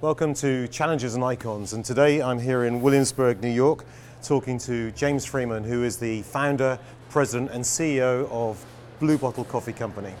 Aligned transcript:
Welcome 0.00 0.32
to 0.36 0.66
Challenges 0.68 1.14
and 1.14 1.22
Icons, 1.22 1.74
and 1.74 1.84
today 1.84 2.22
I'm 2.22 2.38
here 2.38 2.64
in 2.64 2.80
Williamsburg, 2.80 3.42
New 3.42 3.50
York, 3.50 3.84
talking 4.22 4.56
to 4.60 4.90
James 4.92 5.26
Freeman, 5.26 5.62
who 5.62 5.84
is 5.84 5.98
the 5.98 6.22
founder, 6.22 6.78
president, 7.10 7.50
and 7.50 7.62
CEO 7.62 8.26
of 8.30 8.64
Blue 8.98 9.18
Bottle 9.18 9.44
Coffee 9.44 9.72
Company. 9.72 10.12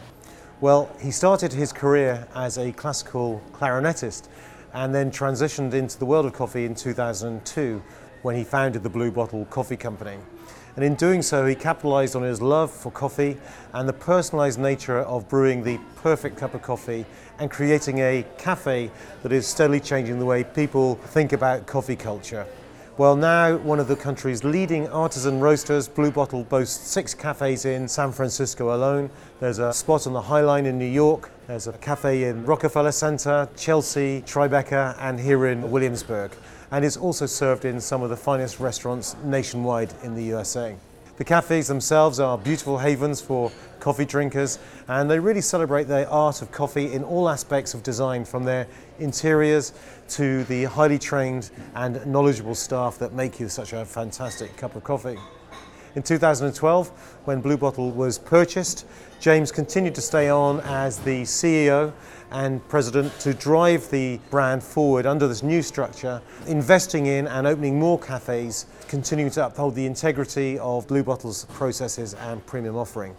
Well, 0.60 0.94
he 1.00 1.10
started 1.10 1.54
his 1.54 1.72
career 1.72 2.28
as 2.34 2.58
a 2.58 2.72
classical 2.72 3.40
clarinetist 3.52 4.28
and 4.74 4.94
then 4.94 5.10
transitioned 5.10 5.72
into 5.72 5.98
the 5.98 6.04
world 6.04 6.26
of 6.26 6.34
coffee 6.34 6.66
in 6.66 6.74
2002 6.74 7.82
when 8.20 8.36
he 8.36 8.44
founded 8.44 8.82
the 8.82 8.90
Blue 8.90 9.10
Bottle 9.10 9.46
Coffee 9.46 9.78
Company. 9.78 10.18
And 10.76 10.84
in 10.84 10.96
doing 10.96 11.22
so, 11.22 11.46
he 11.46 11.54
capitalized 11.54 12.14
on 12.14 12.22
his 12.22 12.42
love 12.42 12.70
for 12.70 12.92
coffee 12.92 13.38
and 13.72 13.88
the 13.88 13.94
personalized 13.94 14.58
nature 14.58 14.98
of 14.98 15.30
brewing 15.30 15.64
the 15.64 15.80
perfect 15.96 16.36
cup 16.36 16.52
of 16.52 16.60
coffee 16.60 17.06
and 17.38 17.50
creating 17.50 18.00
a 18.00 18.26
cafe 18.36 18.90
that 19.22 19.32
is 19.32 19.46
steadily 19.46 19.80
changing 19.80 20.18
the 20.18 20.26
way 20.26 20.44
people 20.44 20.96
think 20.96 21.32
about 21.32 21.64
coffee 21.64 21.96
culture. 21.96 22.46
Well, 23.00 23.16
now 23.16 23.56
one 23.56 23.80
of 23.80 23.88
the 23.88 23.96
country's 23.96 24.44
leading 24.44 24.86
artisan 24.88 25.40
roasters, 25.40 25.88
Blue 25.88 26.10
Bottle 26.10 26.44
boasts 26.44 26.86
six 26.86 27.14
cafes 27.14 27.64
in 27.64 27.88
San 27.88 28.12
Francisco 28.12 28.76
alone. 28.76 29.08
There's 29.40 29.58
a 29.58 29.72
spot 29.72 30.06
on 30.06 30.12
the 30.12 30.20
High 30.20 30.42
Line 30.42 30.66
in 30.66 30.78
New 30.78 30.84
York, 30.84 31.30
there's 31.46 31.66
a 31.66 31.72
cafe 31.72 32.24
in 32.24 32.44
Rockefeller 32.44 32.92
Center, 32.92 33.48
Chelsea, 33.56 34.20
Tribeca, 34.26 34.96
and 35.00 35.18
here 35.18 35.46
in 35.46 35.70
Williamsburg. 35.70 36.32
And 36.72 36.84
it's 36.84 36.98
also 36.98 37.24
served 37.24 37.64
in 37.64 37.80
some 37.80 38.02
of 38.02 38.10
the 38.10 38.18
finest 38.18 38.60
restaurants 38.60 39.16
nationwide 39.24 39.94
in 40.02 40.14
the 40.14 40.24
USA. 40.24 40.76
The 41.20 41.24
cafes 41.26 41.68
themselves 41.68 42.18
are 42.18 42.38
beautiful 42.38 42.78
havens 42.78 43.20
for 43.20 43.52
coffee 43.78 44.06
drinkers, 44.06 44.58
and 44.88 45.10
they 45.10 45.18
really 45.18 45.42
celebrate 45.42 45.84
the 45.84 46.08
art 46.08 46.40
of 46.40 46.50
coffee 46.50 46.94
in 46.94 47.04
all 47.04 47.28
aspects 47.28 47.74
of 47.74 47.82
design, 47.82 48.24
from 48.24 48.44
their 48.44 48.66
interiors 48.98 49.74
to 50.08 50.44
the 50.44 50.64
highly 50.64 50.98
trained 50.98 51.50
and 51.74 52.06
knowledgeable 52.06 52.54
staff 52.54 52.96
that 53.00 53.12
make 53.12 53.38
you 53.38 53.50
such 53.50 53.74
a 53.74 53.84
fantastic 53.84 54.56
cup 54.56 54.74
of 54.74 54.82
coffee. 54.82 55.18
In 55.96 56.04
2012, 56.04 56.88
when 57.24 57.40
Blue 57.40 57.56
Bottle 57.56 57.90
was 57.90 58.16
purchased, 58.16 58.86
James 59.18 59.50
continued 59.50 59.96
to 59.96 60.00
stay 60.00 60.28
on 60.28 60.60
as 60.60 61.00
the 61.00 61.22
CEO 61.22 61.92
and 62.30 62.66
president 62.68 63.12
to 63.18 63.34
drive 63.34 63.90
the 63.90 64.20
brand 64.30 64.62
forward 64.62 65.04
under 65.04 65.26
this 65.26 65.42
new 65.42 65.62
structure, 65.62 66.22
investing 66.46 67.06
in 67.06 67.26
and 67.26 67.44
opening 67.44 67.76
more 67.76 67.98
cafes, 67.98 68.66
continuing 68.86 69.32
to 69.32 69.44
uphold 69.44 69.74
the 69.74 69.84
integrity 69.84 70.60
of 70.60 70.86
Blue 70.86 71.02
Bottle's 71.02 71.46
processes 71.46 72.14
and 72.14 72.46
premium 72.46 72.76
offering. 72.76 73.16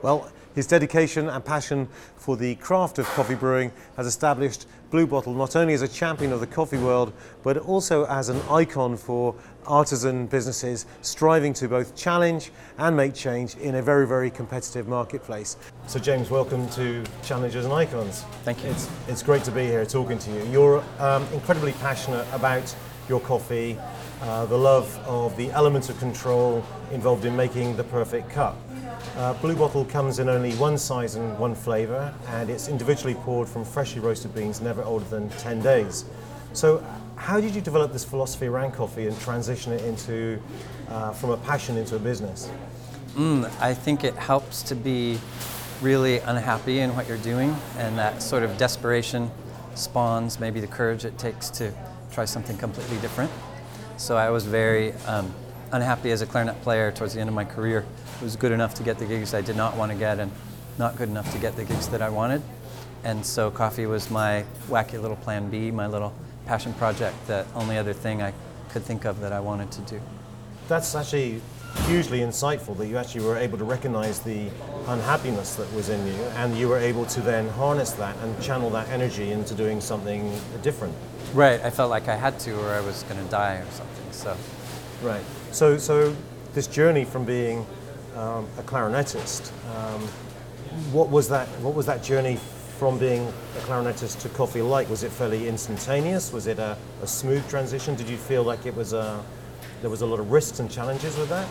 Well, 0.00 0.32
his 0.54 0.66
dedication 0.66 1.28
and 1.28 1.44
passion 1.44 1.88
for 2.16 2.36
the 2.36 2.54
craft 2.56 2.98
of 2.98 3.06
coffee 3.08 3.34
brewing 3.34 3.72
has 3.96 4.06
established 4.06 4.66
Blue 4.90 5.06
Bottle 5.06 5.34
not 5.34 5.56
only 5.56 5.74
as 5.74 5.82
a 5.82 5.88
champion 5.88 6.32
of 6.32 6.40
the 6.40 6.46
coffee 6.46 6.78
world, 6.78 7.12
but 7.42 7.56
also 7.56 8.06
as 8.06 8.28
an 8.28 8.40
icon 8.48 8.96
for 8.96 9.34
artisan 9.66 10.26
businesses 10.26 10.86
striving 11.02 11.52
to 11.54 11.68
both 11.68 11.96
challenge 11.96 12.50
and 12.78 12.96
make 12.96 13.14
change 13.14 13.56
in 13.56 13.76
a 13.76 13.82
very, 13.82 14.06
very 14.06 14.30
competitive 14.30 14.88
marketplace. 14.88 15.56
So, 15.86 15.98
James, 15.98 16.30
welcome 16.30 16.68
to 16.70 17.04
Challengers 17.22 17.64
and 17.64 17.74
Icons. 17.74 18.22
Thank 18.44 18.64
you. 18.64 18.70
It's, 18.70 18.88
it's 19.08 19.22
great 19.22 19.44
to 19.44 19.50
be 19.50 19.64
here 19.64 19.84
talking 19.86 20.18
to 20.18 20.30
you. 20.30 20.44
You're 20.50 20.84
um, 20.98 21.26
incredibly 21.32 21.72
passionate 21.72 22.26
about 22.32 22.74
your 23.08 23.20
coffee, 23.20 23.78
uh, 24.22 24.46
the 24.46 24.56
love 24.56 24.98
of 25.06 25.36
the 25.36 25.50
elements 25.50 25.88
of 25.88 25.98
control 25.98 26.64
involved 26.92 27.24
in 27.24 27.36
making 27.36 27.76
the 27.76 27.84
perfect 27.84 28.30
cup. 28.30 28.56
Uh, 29.16 29.34
Blue 29.34 29.54
Bottle 29.54 29.84
comes 29.84 30.18
in 30.18 30.28
only 30.28 30.52
one 30.54 30.78
size 30.78 31.14
and 31.14 31.38
one 31.38 31.54
flavour, 31.54 32.12
and 32.28 32.50
it's 32.50 32.68
individually 32.68 33.14
poured 33.14 33.48
from 33.48 33.64
freshly 33.64 34.00
roasted 34.00 34.34
beans 34.34 34.60
never 34.60 34.82
older 34.82 35.04
than 35.06 35.28
10 35.30 35.60
days. 35.60 36.04
So, 36.52 36.84
how 37.16 37.40
did 37.40 37.54
you 37.54 37.60
develop 37.60 37.92
this 37.92 38.04
philosophy 38.04 38.46
around 38.46 38.72
coffee 38.72 39.06
and 39.06 39.18
transition 39.20 39.72
it 39.72 39.82
into 39.84 40.40
uh, 40.88 41.12
from 41.12 41.30
a 41.30 41.36
passion 41.38 41.76
into 41.76 41.96
a 41.96 41.98
business? 41.98 42.50
Mm, 43.14 43.50
I 43.60 43.74
think 43.74 44.04
it 44.04 44.14
helps 44.14 44.62
to 44.64 44.74
be 44.74 45.18
really 45.80 46.18
unhappy 46.18 46.80
in 46.80 46.94
what 46.96 47.06
you're 47.08 47.18
doing, 47.18 47.54
and 47.78 47.96
that 47.98 48.22
sort 48.22 48.42
of 48.42 48.56
desperation 48.58 49.30
spawns 49.74 50.38
maybe 50.38 50.60
the 50.60 50.66
courage 50.66 51.04
it 51.04 51.18
takes 51.18 51.50
to 51.50 51.72
try 52.12 52.24
something 52.24 52.56
completely 52.56 52.96
different. 52.98 53.30
So 53.96 54.16
I 54.16 54.30
was 54.30 54.44
very 54.44 54.92
um, 55.06 55.32
unhappy 55.72 56.10
as 56.10 56.22
a 56.22 56.26
clarinet 56.26 56.60
player 56.62 56.92
towards 56.92 57.14
the 57.14 57.20
end 57.20 57.28
of 57.28 57.34
my 57.34 57.44
career. 57.44 57.84
It 58.20 58.24
was 58.24 58.36
good 58.36 58.52
enough 58.52 58.74
to 58.74 58.82
get 58.82 58.98
the 58.98 59.06
gigs 59.06 59.34
I 59.34 59.40
did 59.40 59.56
not 59.56 59.76
want 59.76 59.92
to 59.92 59.98
get, 59.98 60.18
and 60.18 60.30
not 60.78 60.96
good 60.96 61.08
enough 61.08 61.30
to 61.32 61.38
get 61.38 61.56
the 61.56 61.64
gigs 61.64 61.88
that 61.88 62.02
I 62.02 62.08
wanted. 62.08 62.42
And 63.04 63.24
so 63.24 63.50
coffee 63.50 63.86
was 63.86 64.10
my 64.10 64.44
wacky 64.68 65.00
little 65.00 65.16
plan 65.16 65.50
B, 65.50 65.70
my 65.70 65.86
little 65.86 66.14
passion 66.46 66.72
project, 66.74 67.26
that 67.26 67.46
only 67.54 67.78
other 67.78 67.92
thing 67.92 68.22
I 68.22 68.32
could 68.70 68.82
think 68.82 69.04
of 69.04 69.20
that 69.20 69.32
I 69.32 69.40
wanted 69.40 69.70
to 69.72 69.80
do. 69.82 70.00
That's 70.68 70.94
actually 70.94 71.40
hugely 71.86 72.20
insightful 72.20 72.76
that 72.78 72.86
you 72.86 72.96
actually 72.96 73.24
were 73.24 73.36
able 73.36 73.58
to 73.58 73.64
recognize 73.64 74.20
the 74.20 74.48
unhappiness 74.86 75.56
that 75.56 75.70
was 75.74 75.88
in 75.88 76.06
you 76.06 76.22
and 76.36 76.56
you 76.56 76.68
were 76.68 76.78
able 76.78 77.04
to 77.06 77.20
then 77.20 77.48
harness 77.50 77.92
that 77.92 78.16
and 78.18 78.42
channel 78.42 78.70
that 78.70 78.88
energy 78.88 79.32
into 79.32 79.54
doing 79.54 79.80
something 79.80 80.32
different. 80.62 80.94
Right, 81.34 81.60
I 81.60 81.70
felt 81.70 81.90
like 81.90 82.08
I 82.08 82.16
had 82.16 82.38
to 82.40 82.58
or 82.60 82.70
I 82.70 82.80
was 82.80 83.02
going 83.04 83.22
to 83.22 83.30
die 83.30 83.56
or 83.56 83.70
something. 83.70 84.12
So, 84.12 84.36
right. 85.02 85.24
So, 85.50 85.76
so 85.78 86.16
this 86.54 86.66
journey 86.66 87.04
from 87.04 87.24
being 87.24 87.66
um, 88.14 88.46
a 88.58 88.62
clarinetist, 88.62 89.50
um, 89.74 90.00
what 90.92 91.08
was 91.10 91.28
that? 91.28 91.48
What 91.60 91.74
was 91.74 91.86
that 91.86 92.02
journey 92.02 92.38
from 92.78 92.98
being 92.98 93.26
a 93.26 93.60
clarinetist 93.60 94.20
to 94.22 94.28
coffee 94.30 94.62
like? 94.62 94.88
Was 94.90 95.02
it 95.02 95.12
fairly 95.12 95.48
instantaneous? 95.48 96.32
Was 96.32 96.46
it 96.46 96.58
a, 96.58 96.76
a 97.02 97.06
smooth 97.06 97.48
transition? 97.48 97.94
Did 97.94 98.08
you 98.08 98.16
feel 98.16 98.42
like 98.42 98.66
it 98.66 98.74
was 98.74 98.92
a 98.92 99.22
there 99.80 99.90
was 99.90 100.00
a 100.00 100.06
lot 100.06 100.18
of 100.18 100.30
risks 100.30 100.60
and 100.60 100.70
challenges 100.70 101.16
with 101.16 101.28
that? 101.28 101.46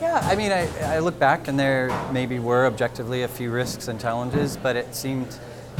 Yeah, 0.00 0.18
I 0.24 0.34
mean, 0.34 0.50
I, 0.50 0.96
I 0.96 0.98
look 0.98 1.18
back 1.18 1.46
and 1.46 1.58
there 1.58 1.88
maybe 2.10 2.38
were 2.38 2.66
objectively 2.66 3.22
a 3.22 3.28
few 3.28 3.50
risks 3.50 3.86
and 3.88 4.00
challenges, 4.00 4.56
but 4.56 4.74
it 4.74 4.94
seemed 4.94 5.38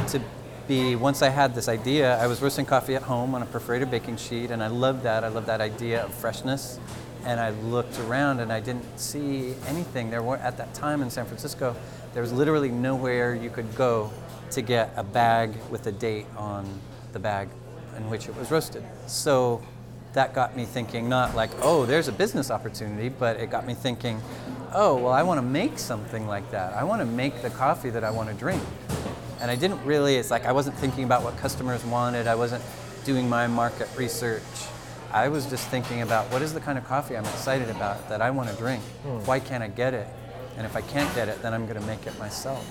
to 0.08 0.20
be 0.68 0.94
once 0.94 1.22
I 1.22 1.30
had 1.30 1.54
this 1.54 1.68
idea, 1.68 2.16
I 2.18 2.26
was 2.26 2.40
roasting 2.40 2.66
coffee 2.66 2.94
at 2.94 3.02
home 3.02 3.34
on 3.34 3.42
a 3.42 3.46
perforated 3.46 3.90
baking 3.90 4.18
sheet, 4.18 4.50
and 4.50 4.62
I 4.62 4.68
loved 4.68 5.02
that. 5.02 5.24
I 5.24 5.28
loved 5.28 5.46
that 5.46 5.60
idea 5.60 6.04
of 6.04 6.14
freshness. 6.14 6.78
And 7.24 7.40
I 7.40 7.50
looked 7.50 7.98
around 8.00 8.40
and 8.40 8.52
I 8.52 8.60
didn't 8.60 8.98
see 8.98 9.54
anything. 9.66 10.10
There 10.10 10.22
were 10.22 10.36
at 10.36 10.56
that 10.56 10.72
time 10.72 11.02
in 11.02 11.10
San 11.10 11.26
Francisco, 11.26 11.76
there 12.14 12.22
was 12.22 12.32
literally 12.32 12.70
nowhere 12.70 13.34
you 13.34 13.50
could 13.50 13.74
go 13.74 14.10
to 14.52 14.62
get 14.62 14.92
a 14.96 15.04
bag 15.04 15.54
with 15.70 15.86
a 15.86 15.92
date 15.92 16.26
on 16.36 16.66
the 17.12 17.18
bag 17.18 17.48
in 17.96 18.08
which 18.10 18.28
it 18.28 18.36
was 18.36 18.50
roasted. 18.50 18.84
So 19.06 19.62
that 20.12 20.34
got 20.34 20.56
me 20.56 20.64
thinking 20.64 21.08
not 21.08 21.34
like, 21.34 21.50
oh, 21.62 21.86
there's 21.86 22.08
a 22.08 22.12
business 22.12 22.50
opportunity, 22.50 23.08
but 23.08 23.36
it 23.36 23.50
got 23.50 23.66
me 23.66 23.74
thinking, 23.74 24.20
oh, 24.72 24.96
well, 24.96 25.12
I 25.12 25.22
want 25.22 25.38
to 25.38 25.46
make 25.46 25.78
something 25.78 26.26
like 26.26 26.50
that. 26.50 26.72
I 26.74 26.84
want 26.84 27.00
to 27.00 27.06
make 27.06 27.42
the 27.42 27.50
coffee 27.50 27.90
that 27.90 28.04
I 28.04 28.10
want 28.10 28.28
to 28.28 28.34
drink. 28.34 28.62
And 29.40 29.50
I 29.50 29.56
didn't 29.56 29.82
really, 29.84 30.16
it's 30.16 30.30
like 30.30 30.46
I 30.46 30.52
wasn't 30.52 30.76
thinking 30.76 31.04
about 31.04 31.22
what 31.22 31.36
customers 31.38 31.84
wanted, 31.84 32.26
I 32.26 32.34
wasn't 32.34 32.62
doing 33.04 33.28
my 33.28 33.46
market 33.46 33.88
research. 33.96 34.42
I 35.12 35.28
was 35.28 35.46
just 35.46 35.66
thinking 35.68 36.02
about 36.02 36.30
what 36.32 36.42
is 36.42 36.52
the 36.52 36.60
kind 36.60 36.78
of 36.78 36.84
coffee 36.84 37.16
I'm 37.16 37.24
excited 37.24 37.68
about 37.70 38.08
that 38.08 38.20
I 38.20 38.30
want 38.30 38.48
to 38.50 38.56
drink? 38.56 38.82
Hmm. 39.02 39.18
Why 39.26 39.40
can't 39.40 39.62
I 39.62 39.68
get 39.68 39.94
it? 39.94 40.06
And 40.56 40.66
if 40.66 40.76
I 40.76 40.82
can't 40.82 41.12
get 41.14 41.28
it, 41.28 41.40
then 41.42 41.54
I'm 41.54 41.66
going 41.66 41.80
to 41.80 41.86
make 41.86 42.06
it 42.06 42.16
myself. 42.18 42.64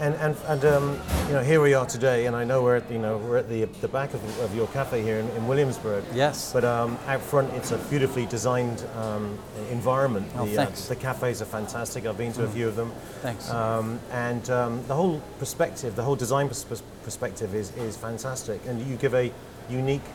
And 0.00 0.14
and, 0.14 0.36
and 0.46 0.64
um, 0.64 1.00
you 1.26 1.32
know 1.32 1.42
here 1.42 1.60
we 1.60 1.74
are 1.74 1.84
today, 1.84 2.26
and 2.26 2.36
I 2.36 2.44
know 2.44 2.62
we're 2.62 2.76
at 2.76 2.90
you 2.90 2.98
know 2.98 3.18
we're 3.18 3.38
at 3.38 3.48
the 3.48 3.64
the 3.80 3.88
back 3.88 4.14
of, 4.14 4.40
of 4.40 4.54
your 4.54 4.68
cafe 4.68 5.02
here 5.02 5.18
in, 5.18 5.28
in 5.30 5.48
Williamsburg. 5.48 6.04
Yes. 6.14 6.52
But 6.52 6.64
um, 6.64 6.98
out 7.06 7.20
front, 7.20 7.52
it's 7.54 7.72
a 7.72 7.78
beautifully 7.90 8.26
designed 8.26 8.84
um, 8.96 9.38
environment. 9.70 10.30
Oh, 10.36 10.46
the, 10.46 10.54
thanks. 10.54 10.86
Uh, 10.86 10.94
the 10.94 11.00
cafes 11.00 11.42
are 11.42 11.46
fantastic. 11.46 12.06
I've 12.06 12.16
been 12.16 12.32
to 12.34 12.42
mm. 12.42 12.44
a 12.44 12.48
few 12.48 12.68
of 12.68 12.76
them. 12.76 12.92
Thanks. 13.22 13.50
Um, 13.50 13.98
and 14.12 14.48
um, 14.50 14.86
the 14.86 14.94
whole 14.94 15.20
perspective, 15.38 15.96
the 15.96 16.04
whole 16.04 16.16
design 16.16 16.48
pers- 16.48 16.82
perspective 17.02 17.54
is 17.54 17.74
is 17.76 17.96
fantastic, 17.96 18.60
and 18.66 18.80
you 18.86 18.96
give 18.96 19.14
a 19.14 19.32
unique 19.68 20.06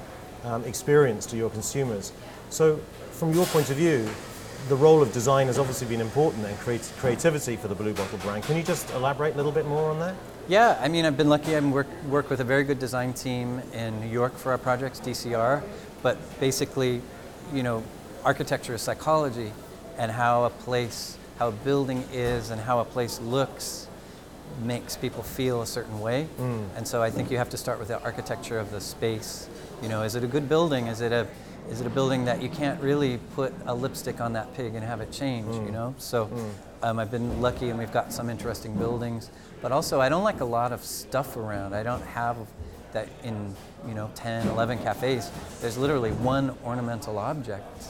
um, 0.46 0.64
experience 0.64 1.26
to 1.28 1.38
your 1.38 1.50
consumers. 1.50 2.14
So, 2.50 2.80
from 3.12 3.34
your 3.34 3.46
point 3.48 3.70
of 3.70 3.78
view, 3.78 4.08
the 4.70 4.76
role 4.76 5.02
of 5.02 5.12
design 5.12 5.48
has 5.48 5.60
obviously 5.60 5.88
been 5.88 6.02
important 6.02 6.46
and 6.46 6.58
create, 6.60 6.90
creativity 6.98 7.56
for 7.56 7.68
the 7.68 7.76
Blue 7.76 7.94
Bottle 7.94 8.18
brand. 8.20 8.44
Can 8.44 8.56
you 8.56 8.64
just 8.64 8.90
elaborate 8.92 9.34
a 9.34 9.38
little 9.38 9.52
bit 9.52 9.66
more 9.66 9.90
on 9.90 10.00
that? 10.00 10.16
Yeah, 10.48 10.78
I 10.82 10.88
mean, 10.88 11.06
I've 11.06 11.18
been 11.18 11.30
lucky. 11.30 11.56
I 11.56 11.60
work, 11.60 11.88
work 12.10 12.30
with 12.30 12.40
a 12.40 12.44
very 12.44 12.64
good 12.64 12.80
design 12.80 13.14
team 13.14 13.62
in 13.74 14.00
New 14.00 14.10
York 14.10 14.38
for 14.38 14.52
our 14.52 14.58
projects, 14.58 15.00
DCR. 15.00 15.64
But 16.02 16.18
basically, 16.40 17.02
you 17.54 17.64
know, 17.64 17.84
architecture 18.24 18.74
is 18.74 18.82
psychology 18.82 19.52
and 19.98 20.12
how 20.12 20.46
a 20.46 20.50
place, 20.50 21.18
how 21.40 21.50
a 21.50 21.52
building 21.52 22.04
is 22.12 22.50
and 22.50 22.60
how 22.62 22.80
a 22.80 22.86
place 22.86 23.20
looks 23.22 23.88
makes 24.64 24.96
people 24.96 25.24
feel 25.24 25.62
a 25.62 25.68
certain 25.68 26.00
way. 26.00 26.28
Mm. 26.40 26.66
And 26.76 26.88
so 26.88 27.02
I 27.02 27.10
think 27.10 27.32
you 27.32 27.38
have 27.38 27.50
to 27.50 27.58
start 27.58 27.80
with 27.80 27.88
the 27.88 28.02
architecture 28.02 28.60
of 28.60 28.72
the 28.72 28.82
space. 28.82 29.50
You 29.82 29.90
know, 29.90 30.04
is 30.04 30.16
it 30.16 30.24
a 30.24 30.28
good 30.28 30.48
building? 30.48 30.88
Is 30.88 31.02
it 31.02 31.12
a 31.12 31.28
is 31.70 31.82
it 31.82 31.88
a 31.88 31.90
building 31.90 32.26
that 32.26 32.42
you 32.42 32.50
can't 32.50 32.82
really 32.82 33.20
put 33.36 33.54
a 33.66 33.74
lipstick 33.74 34.22
on 34.22 34.34
that 34.34 34.54
pig 34.56 34.76
and 34.76 34.84
have 34.84 35.02
it 35.02 35.12
change? 35.12 35.48
Mm. 35.48 35.66
You 35.66 35.72
know, 35.72 35.96
so 35.98 36.30
um, 36.82 37.00
I've 37.00 37.12
been 37.12 37.42
lucky 37.42 37.70
and 37.70 37.80
we've 37.80 37.92
got 37.92 38.12
some 38.12 38.30
interesting 38.30 38.76
buildings. 38.76 39.30
But 39.62 39.72
also, 39.72 40.02
I 40.02 40.10
don't 40.10 40.24
like 40.24 40.42
a 40.42 40.46
lot 40.46 40.72
of 40.72 40.84
stuff 40.84 41.38
around. 41.38 41.74
I 41.74 41.84
don't 41.84 42.04
have 42.04 42.38
that 42.92 43.08
in 43.24 43.56
you 43.88 43.94
know 43.94 44.12
10, 44.16 44.48
11 44.48 44.80
cafes. 44.80 45.32
There's 45.62 45.78
literally 45.78 46.12
one 46.12 46.56
ornamental 46.64 47.18
object 47.18 47.86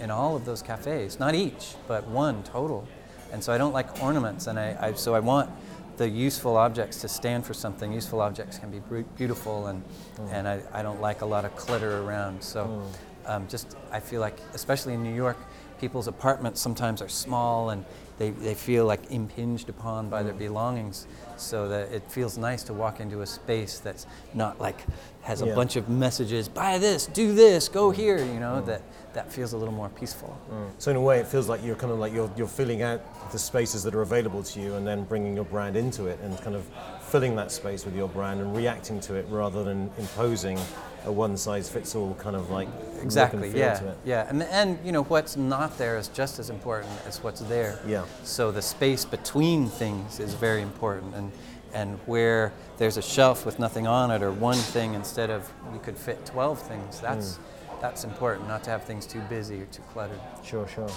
in 0.00 0.10
all 0.10 0.34
of 0.34 0.44
those 0.44 0.62
cafes, 0.62 1.20
not 1.20 1.34
each, 1.34 1.74
but 1.86 2.06
one 2.08 2.42
total. 2.42 2.88
And 3.32 3.44
so 3.44 3.52
I 3.52 3.58
don't 3.58 3.72
like 3.72 4.02
ornaments, 4.02 4.46
and 4.46 4.58
I, 4.58 4.76
I 4.80 4.92
so 4.94 5.14
I 5.14 5.20
want 5.20 5.50
the 5.98 6.08
useful 6.08 6.56
objects 6.56 7.02
to 7.02 7.08
stand 7.08 7.44
for 7.44 7.52
something. 7.52 7.92
Useful 7.92 8.22
objects 8.22 8.58
can 8.58 8.70
be 8.70 8.80
beautiful, 9.16 9.66
and 9.66 9.84
and 10.30 10.48
I, 10.48 10.62
I 10.72 10.82
don't 10.82 11.00
like 11.00 11.20
a 11.20 11.26
lot 11.26 11.44
of 11.44 11.54
clutter 11.54 11.98
around. 12.02 12.42
So 12.42 12.82
um, 13.30 13.46
just 13.48 13.76
I 13.92 14.00
feel 14.00 14.20
like, 14.20 14.36
especially 14.54 14.94
in 14.94 15.02
New 15.02 15.14
York, 15.14 15.38
people's 15.80 16.08
apartments 16.08 16.60
sometimes 16.60 17.00
are 17.00 17.08
small 17.08 17.70
and 17.70 17.84
they, 18.18 18.30
they 18.30 18.54
feel 18.54 18.84
like 18.84 19.10
impinged 19.10 19.70
upon 19.70 20.10
by 20.10 20.22
their 20.22 20.34
mm. 20.34 20.46
belongings. 20.46 21.06
So 21.36 21.68
that 21.68 21.90
it 21.90 22.02
feels 22.10 22.36
nice 22.36 22.62
to 22.64 22.74
walk 22.74 23.00
into 23.00 23.22
a 23.22 23.26
space 23.26 23.78
that's 23.78 24.06
not 24.34 24.60
like 24.60 24.80
has 25.22 25.40
a 25.40 25.46
Yeah. 25.46 25.54
bunch 25.54 25.76
of 25.76 25.88
messages. 25.88 26.48
Buy 26.48 26.76
this, 26.78 27.06
do 27.06 27.34
this, 27.34 27.68
go 27.68 27.90
mm. 27.90 27.94
here. 27.94 28.18
You 28.18 28.40
know 28.40 28.60
mm. 28.60 28.66
that 28.66 28.82
that 29.14 29.32
feels 29.32 29.52
a 29.54 29.56
little 29.56 29.74
more 29.74 29.88
peaceful. 29.88 30.32
So 30.78 30.90
in 30.90 30.96
a 30.96 31.00
way, 31.00 31.18
it 31.18 31.26
feels 31.26 31.48
like 31.48 31.64
you're 31.64 31.80
kind 31.82 31.92
of 31.92 31.98
like 31.98 32.12
you're, 32.12 32.30
you're 32.36 32.54
filling 32.60 32.82
out 32.82 33.00
the 33.32 33.38
spaces 33.38 33.82
that 33.84 33.94
are 33.94 34.02
available 34.02 34.42
to 34.42 34.60
you, 34.60 34.74
and 34.76 34.86
then 34.86 35.04
bringing 35.04 35.34
your 35.34 35.46
brand 35.46 35.76
into 35.76 36.06
it, 36.06 36.18
and 36.22 36.38
kind 36.42 36.54
of 36.54 36.64
filling 37.10 37.34
that 37.36 37.50
space 37.50 37.84
with 37.84 37.96
your 37.96 38.08
brand 38.08 38.40
and 38.40 38.56
reacting 38.56 39.00
to 39.00 39.14
it 39.14 39.26
rather 39.28 39.64
than 39.64 39.90
imposing 39.98 40.58
a 41.04 41.12
one-size-fits-all 41.12 42.14
kind 42.14 42.36
of 42.36 42.50
like 42.50 42.68
Exactly. 43.02 43.50
Yeah. 43.56 43.94
Yeah. 44.04 44.26
And 44.28 44.42
and 44.42 44.78
you 44.84 44.92
know 44.92 45.04
what's 45.04 45.36
not 45.36 45.78
there 45.78 45.96
is 45.96 46.08
just 46.08 46.38
as 46.38 46.50
important 46.50 46.92
as 47.06 47.22
what's 47.22 47.40
there. 47.40 47.78
Yeah. 47.86 48.04
So 48.24 48.50
the 48.52 48.62
space 48.62 49.04
between 49.04 49.68
things 49.68 50.20
is 50.20 50.34
very 50.34 50.62
important, 50.62 51.14
and 51.14 51.32
and 51.72 51.98
where 52.06 52.52
there's 52.78 52.96
a 52.96 53.02
shelf 53.02 53.46
with 53.46 53.58
nothing 53.58 53.86
on 53.86 54.10
it 54.10 54.22
or 54.22 54.32
one 54.32 54.58
thing 54.58 54.94
instead 54.94 55.30
of 55.30 55.50
you 55.72 55.78
could 55.78 55.96
fit 55.96 56.26
twelve 56.26 56.60
things. 56.60 57.00
That's 57.00 57.38
that's 57.80 58.04
important. 58.04 58.48
Not 58.48 58.62
to 58.64 58.70
have 58.70 58.84
things 58.84 59.06
too 59.06 59.20
busy 59.30 59.62
or 59.62 59.66
too 59.66 59.82
cluttered. 59.92 60.20
Sure, 60.44 60.68
sure. 60.68 60.90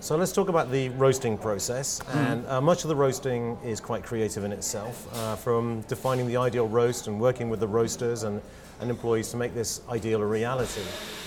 So 0.00 0.16
let's 0.16 0.32
talk 0.32 0.48
about 0.48 0.70
the 0.70 0.88
roasting 0.90 1.36
process. 1.36 2.00
And 2.14 2.46
uh, 2.46 2.60
much 2.60 2.84
of 2.84 2.88
the 2.88 2.96
roasting 2.96 3.58
is 3.62 3.80
quite 3.80 4.02
creative 4.02 4.44
in 4.44 4.52
itself, 4.52 5.06
uh, 5.14 5.36
from 5.36 5.82
defining 5.82 6.26
the 6.26 6.38
ideal 6.38 6.66
roast 6.66 7.06
and 7.06 7.20
working 7.20 7.50
with 7.50 7.60
the 7.60 7.68
roasters 7.68 8.22
and, 8.22 8.40
and 8.80 8.90
employees 8.90 9.30
to 9.30 9.36
make 9.36 9.54
this 9.54 9.82
ideal 9.88 10.22
a 10.22 10.26
reality. 10.26 10.82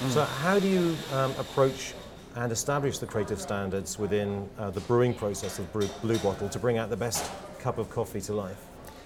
So, 0.09 0.23
how 0.23 0.59
do 0.59 0.67
you 0.67 0.95
um, 1.13 1.31
approach 1.37 1.93
and 2.35 2.51
establish 2.51 2.97
the 2.97 3.05
creative 3.05 3.39
standards 3.39 3.99
within 3.99 4.49
uh, 4.57 4.71
the 4.71 4.79
brewing 4.81 5.13
process 5.13 5.59
of 5.59 5.71
Brew, 5.71 5.87
Blue 6.01 6.17
Bottle 6.17 6.49
to 6.49 6.59
bring 6.59 6.77
out 6.77 6.89
the 6.89 6.97
best 6.97 7.31
cup 7.59 7.77
of 7.77 7.89
coffee 7.89 8.21
to 8.21 8.33
life? 8.33 8.65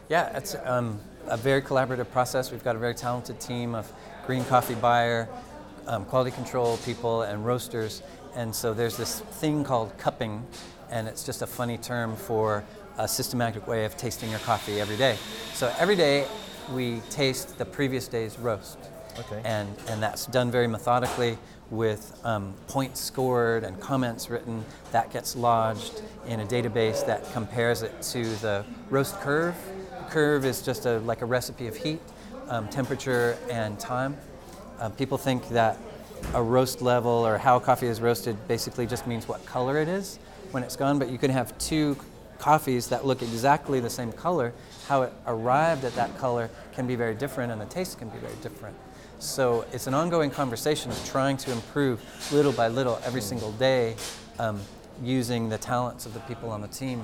Yeah, 0.09 0.35
it's 0.37 0.55
um, 0.63 0.99
a 1.27 1.35
very 1.35 1.61
collaborative 1.61 2.09
process. 2.11 2.51
We've 2.51 2.63
got 2.63 2.75
a 2.75 2.79
very 2.79 2.95
talented 2.95 3.39
team 3.39 3.75
of 3.75 3.91
green 4.25 4.45
coffee 4.45 4.75
buyer, 4.75 5.27
um, 5.85 6.05
quality 6.05 6.31
control 6.31 6.77
people, 6.77 7.23
and 7.23 7.45
roasters. 7.45 8.01
And 8.35 8.55
so 8.55 8.73
there's 8.73 8.95
this 8.95 9.19
thing 9.19 9.63
called 9.63 9.97
cupping, 9.97 10.45
and 10.89 11.07
it's 11.07 11.23
just 11.23 11.41
a 11.41 11.47
funny 11.47 11.77
term 11.77 12.15
for 12.15 12.63
a 12.97 13.07
systematic 13.07 13.67
way 13.67 13.85
of 13.85 13.97
tasting 13.97 14.29
your 14.29 14.39
coffee 14.39 14.79
every 14.79 14.97
day. 14.97 15.17
So 15.53 15.71
every 15.77 15.95
day 15.95 16.25
we 16.71 17.01
taste 17.09 17.57
the 17.57 17.65
previous 17.65 18.07
day's 18.07 18.37
roast. 18.39 18.77
Okay. 19.19 19.41
And, 19.43 19.75
and 19.89 20.01
that's 20.01 20.27
done 20.27 20.51
very 20.51 20.67
methodically 20.67 21.37
with 21.69 22.19
um, 22.23 22.53
points 22.67 23.01
scored 23.01 23.63
and 23.63 23.79
comments 23.79 24.29
written. 24.29 24.63
That 24.91 25.11
gets 25.11 25.35
lodged 25.35 26.01
in 26.27 26.39
a 26.39 26.45
database 26.45 27.05
that 27.05 27.31
compares 27.33 27.81
it 27.81 28.01
to 28.03 28.23
the 28.37 28.65
roast 28.89 29.19
curve. 29.21 29.55
The 29.89 30.11
Curve 30.11 30.45
is 30.45 30.61
just 30.61 30.85
a, 30.85 30.99
like 30.99 31.21
a 31.21 31.25
recipe 31.25 31.67
of 31.67 31.75
heat, 31.75 31.99
um, 32.47 32.67
temperature, 32.69 33.37
and 33.49 33.79
time. 33.79 34.15
Uh, 34.79 34.89
people 34.89 35.17
think 35.17 35.49
that 35.49 35.77
a 36.33 36.41
roast 36.41 36.81
level 36.81 37.11
or 37.11 37.37
how 37.37 37.59
coffee 37.59 37.87
is 37.87 38.01
roasted 38.01 38.35
basically 38.47 38.85
just 38.85 39.07
means 39.07 39.27
what 39.27 39.45
color 39.45 39.77
it 39.77 39.87
is 39.87 40.19
when 40.51 40.63
it's 40.63 40.75
gone, 40.75 40.97
but 40.99 41.09
you 41.09 41.17
can 41.17 41.31
have 41.31 41.57
two 41.57 41.97
coffees 42.39 42.87
that 42.87 43.05
look 43.05 43.21
exactly 43.21 43.79
the 43.79 43.89
same 43.89 44.11
color. 44.11 44.53
How 44.87 45.03
it 45.03 45.13
arrived 45.25 45.83
at 45.83 45.95
that 45.95 46.17
color 46.17 46.49
can 46.73 46.87
be 46.87 46.95
very 46.95 47.15
different, 47.15 47.51
and 47.51 47.59
the 47.59 47.65
taste 47.65 47.99
can 47.99 48.09
be 48.09 48.17
very 48.19 48.35
different. 48.41 48.75
So 49.19 49.65
it's 49.73 49.87
an 49.87 49.93
ongoing 49.93 50.29
conversation 50.29 50.91
of 50.91 51.05
trying 51.05 51.37
to 51.37 51.51
improve 51.51 52.01
little 52.31 52.51
by 52.51 52.67
little 52.67 52.99
every 53.03 53.21
single 53.21 53.51
day 53.53 53.95
um, 54.37 54.59
using 55.01 55.49
the 55.49 55.57
talents 55.57 56.05
of 56.05 56.13
the 56.13 56.19
people 56.21 56.49
on 56.49 56.61
the 56.61 56.67
team 56.67 57.03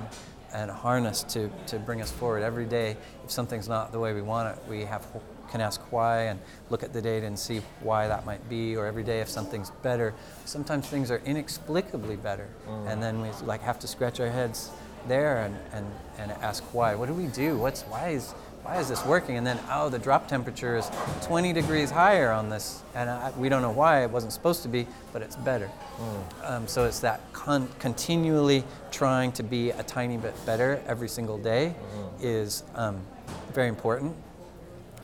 and 0.52 0.70
harness 0.70 1.24
to, 1.24 1.50
to 1.66 1.78
bring 1.80 2.00
us 2.00 2.12
forward 2.12 2.42
every 2.42 2.66
day. 2.66 2.96
If 3.24 3.32
something's 3.32 3.68
not 3.68 3.90
the 3.90 3.98
way 3.98 4.12
we 4.12 4.22
want 4.22 4.56
it, 4.56 4.62
we 4.68 4.84
have 4.84 5.04
can 5.50 5.60
ask 5.60 5.80
why 5.92 6.22
and 6.22 6.40
look 6.70 6.82
at 6.82 6.92
the 6.92 7.00
data 7.00 7.26
and 7.26 7.38
see 7.38 7.60
why 7.80 8.08
that 8.08 8.24
might 8.24 8.48
be. 8.48 8.76
Or 8.76 8.86
every 8.86 9.04
day, 9.04 9.20
if 9.20 9.28
something's 9.28 9.70
better, 9.82 10.14
sometimes 10.44 10.88
things 10.88 11.10
are 11.10 11.20
inexplicably 11.24 12.16
better, 12.16 12.48
and 12.86 13.02
then 13.02 13.20
we 13.20 13.28
like 13.44 13.62
have 13.62 13.78
to 13.80 13.86
scratch 13.86 14.20
our 14.20 14.30
heads 14.30 14.70
there 15.08 15.42
and, 15.42 15.56
and, 15.72 15.86
and 16.18 16.32
ask 16.42 16.62
why. 16.72 16.94
What 16.94 17.06
do 17.06 17.14
we 17.14 17.26
do? 17.26 17.56
What's 17.56 17.82
why 17.82 18.10
is 18.10 18.32
why 18.62 18.78
is 18.78 18.88
this 18.88 19.04
working? 19.04 19.36
And 19.36 19.46
then 19.46 19.58
oh, 19.70 19.90
the 19.90 19.98
drop 19.98 20.26
temperature 20.26 20.76
is 20.76 20.90
20 21.22 21.52
degrees 21.52 21.90
higher 21.90 22.30
on 22.30 22.48
this, 22.48 22.82
and 22.94 23.10
I, 23.10 23.30
we 23.36 23.50
don't 23.50 23.60
know 23.60 23.70
why 23.70 24.04
it 24.04 24.10
wasn't 24.10 24.32
supposed 24.32 24.62
to 24.62 24.68
be, 24.68 24.86
but 25.12 25.20
it's 25.20 25.36
better. 25.36 25.70
Um, 26.42 26.66
so 26.66 26.84
it's 26.84 27.00
that 27.00 27.20
con- 27.32 27.68
continually 27.78 28.64
trying 28.90 29.32
to 29.32 29.42
be 29.42 29.70
a 29.70 29.82
tiny 29.82 30.16
bit 30.16 30.34
better 30.46 30.82
every 30.86 31.08
single 31.08 31.36
day 31.36 31.74
is 32.20 32.64
um, 32.74 33.00
very 33.52 33.68
important. 33.68 34.16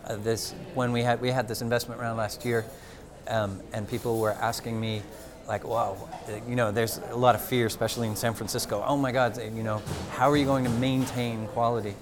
Uh, 0.06 0.16
this 0.16 0.52
when 0.74 0.90
we 0.90 1.02
had 1.02 1.20
we 1.20 1.30
had 1.30 1.46
this 1.46 1.60
investment 1.60 2.00
round 2.00 2.16
last 2.16 2.46
year, 2.46 2.64
um, 3.28 3.60
and 3.74 3.86
people 3.86 4.18
were 4.18 4.32
asking 4.32 4.80
me, 4.80 5.02
like, 5.50 5.64
"Wow, 5.66 5.96
uh, 6.28 6.32
you 6.48 6.54
know, 6.54 6.70
there's 6.70 7.00
a 7.10 7.16
lot 7.16 7.34
of 7.34 7.42
fear, 7.44 7.66
especially 7.66 8.06
in 8.06 8.14
San 8.14 8.34
Francisco. 8.34 8.84
Oh 8.86 8.96
my 8.96 9.10
God, 9.10 9.36
you 9.42 9.64
know, 9.64 9.82
how 10.12 10.30
are 10.30 10.36
you 10.36 10.46
going 10.46 10.64
to 10.64 10.70
maintain 10.70 11.48
quality?" 11.48 11.96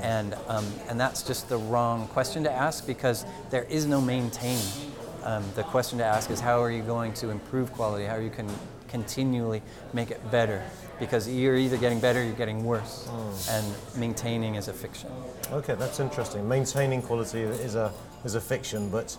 And 0.00 0.34
um, 0.48 0.64
and 0.88 0.98
that's 0.98 1.22
just 1.22 1.50
the 1.50 1.58
wrong 1.58 2.08
question 2.08 2.42
to 2.44 2.50
ask 2.50 2.86
because 2.86 3.26
there 3.50 3.64
is 3.64 3.84
no 3.84 4.00
maintain. 4.00 4.58
Um, 5.22 5.44
the 5.54 5.62
question 5.64 5.98
to 5.98 6.04
ask 6.04 6.30
is 6.30 6.40
how 6.40 6.62
are 6.62 6.70
you 6.70 6.82
going 6.82 7.12
to 7.14 7.30
improve 7.30 7.72
quality? 7.72 8.04
How 8.04 8.16
you 8.16 8.30
can 8.30 8.48
continually 8.88 9.62
make 9.92 10.10
it 10.10 10.20
better? 10.30 10.62
Because 10.98 11.28
you're 11.28 11.56
either 11.56 11.76
getting 11.76 12.00
better, 12.00 12.20
or 12.20 12.24
you're 12.24 12.42
getting 12.44 12.64
worse, 12.64 13.08
and 13.50 13.66
maintaining 13.96 14.54
is 14.54 14.68
a 14.68 14.72
fiction. 14.72 15.10
Okay, 15.52 15.74
that's 15.74 16.00
interesting. 16.00 16.48
Maintaining 16.48 17.02
quality 17.02 17.40
is 17.40 17.74
a 17.74 17.92
is 18.24 18.34
a 18.34 18.40
fiction, 18.40 18.88
but 18.90 19.16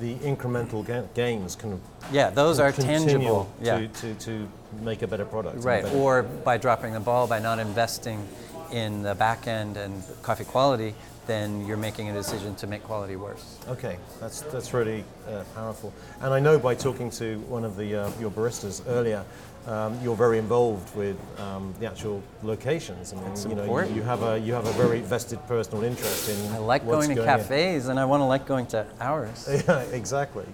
the 0.00 0.14
incremental 0.16 0.84
ga- 0.84 1.04
gains 1.14 1.54
can 1.56 1.80
Yeah, 2.12 2.30
those 2.30 2.58
are 2.58 2.72
continue 2.72 3.08
tangible. 3.08 3.48
to, 3.60 3.64
Yeah. 3.64 3.86
to, 4.00 4.14
to 4.14 4.48
make 4.82 5.02
a 5.02 5.06
better 5.06 5.24
product. 5.24 5.64
Right, 5.64 5.84
better- 5.84 5.96
or 5.96 6.22
by 6.22 6.56
dropping 6.56 6.92
the 6.94 7.00
ball, 7.00 7.26
by 7.26 7.38
not 7.38 7.58
investing 7.58 8.26
in 8.72 9.02
the 9.02 9.14
back 9.14 9.46
end 9.46 9.76
and 9.76 10.02
coffee 10.22 10.44
quality, 10.44 10.94
then 11.26 11.64
you're 11.66 11.76
making 11.78 12.10
a 12.10 12.12
decision 12.12 12.54
to 12.56 12.66
make 12.66 12.82
quality 12.84 13.16
worse. 13.16 13.56
Okay, 13.68 13.96
that's 14.20 14.42
that's 14.42 14.74
really 14.74 15.04
uh, 15.28 15.42
powerful. 15.54 15.92
And 16.20 16.34
I 16.34 16.40
know 16.40 16.58
by 16.58 16.74
talking 16.74 17.10
to 17.12 17.38
one 17.48 17.64
of 17.64 17.76
the 17.76 17.94
uh, 17.94 18.10
your 18.20 18.30
baristas 18.30 18.82
earlier, 18.86 19.24
um, 19.66 19.98
you're 20.02 20.16
very 20.16 20.38
involved 20.38 20.94
with 20.96 21.16
um, 21.40 21.74
the 21.80 21.86
actual 21.86 22.22
locations. 22.42 23.12
I 23.12 23.16
mean, 23.16 23.24
It's 23.32 23.44
you 23.46 23.54
know, 23.54 23.62
important. 23.62 23.96
you 23.96 24.02
have 24.02 24.22
a 24.22 24.38
you 24.38 24.52
have 24.52 24.66
a 24.66 24.72
very 24.72 25.00
vested 25.00 25.38
personal 25.46 25.84
interest 25.84 26.28
in. 26.28 26.52
I 26.52 26.58
like 26.58 26.82
what's 26.84 27.06
going 27.06 27.16
to 27.16 27.22
going 27.24 27.28
in. 27.28 27.38
cafes, 27.38 27.88
and 27.88 27.98
I 27.98 28.04
want 28.04 28.20
to 28.20 28.24
like 28.26 28.46
going 28.46 28.66
to 28.68 28.86
ours. 29.00 29.48
Yeah, 29.66 29.80
exactly. 29.92 30.46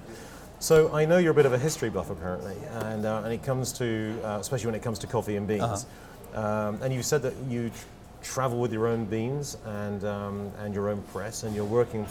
So 0.60 0.92
I 0.94 1.06
know 1.06 1.18
you're 1.18 1.32
a 1.32 1.34
bit 1.34 1.46
of 1.46 1.52
a 1.54 1.58
history 1.58 1.90
buff 1.90 2.10
apparently, 2.10 2.56
and 2.84 3.04
uh, 3.06 3.22
and 3.24 3.32
it 3.32 3.42
comes 3.42 3.72
to 3.74 4.14
uh, 4.24 4.38
especially 4.40 4.66
when 4.66 4.74
it 4.74 4.82
comes 4.82 4.98
to 5.00 5.06
coffee 5.06 5.36
and 5.36 5.46
beans. 5.46 5.86
Um, 6.34 6.80
and 6.82 6.92
you 6.94 7.02
said 7.02 7.22
that 7.22 7.34
you 7.48 7.70
tr- 7.70 7.74
travel 8.22 8.60
with 8.60 8.72
your 8.72 8.86
own 8.86 9.06
beans 9.06 9.56
and 9.66 10.04
um, 10.04 10.52
and 10.60 10.72
your 10.74 10.88
own 10.90 11.02
press, 11.12 11.42
and 11.42 11.54
you're 11.56 11.64
working 11.64 12.06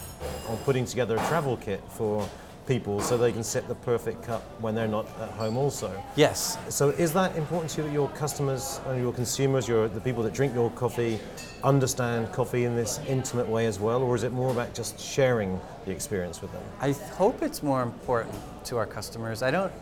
on 0.48 0.56
putting 0.58 0.84
together 0.84 1.16
a 1.16 1.26
travel 1.28 1.56
kit 1.56 1.80
for 1.88 2.28
people 2.70 3.00
so 3.00 3.18
they 3.18 3.32
can 3.32 3.42
set 3.42 3.66
the 3.66 3.74
perfect 3.74 4.22
cup 4.22 4.42
when 4.60 4.76
they're 4.76 4.86
not 4.86 5.04
at 5.20 5.30
home 5.30 5.56
also. 5.56 5.90
Yes, 6.14 6.56
So 6.68 6.90
is 6.90 7.12
that 7.14 7.34
important 7.34 7.68
to 7.72 7.80
you 7.80 7.88
that 7.88 7.92
your 7.92 8.08
customers 8.10 8.80
and 8.86 9.02
your 9.02 9.12
consumers, 9.12 9.66
your 9.66 9.88
the 9.88 10.00
people 10.00 10.22
that 10.22 10.32
drink 10.32 10.54
your 10.54 10.70
coffee, 10.70 11.18
understand 11.64 12.32
coffee 12.32 12.64
in 12.66 12.76
this 12.76 13.00
intimate 13.08 13.48
way 13.48 13.66
as 13.66 13.80
well, 13.80 14.02
or 14.04 14.14
is 14.14 14.22
it 14.22 14.30
more 14.30 14.52
about 14.52 14.72
just 14.72 15.00
sharing 15.00 15.60
the 15.84 15.90
experience 15.90 16.40
with 16.40 16.52
them? 16.52 16.62
I 16.80 16.92
hope 16.92 17.42
it's 17.42 17.60
more 17.60 17.82
important 17.82 18.36
to 18.66 18.76
our 18.76 18.86
customers. 18.86 19.42
I 19.42 19.50
don't, 19.50 19.72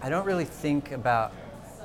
I 0.00 0.08
don't 0.08 0.24
really 0.24 0.46
think 0.46 0.92
about 0.92 1.32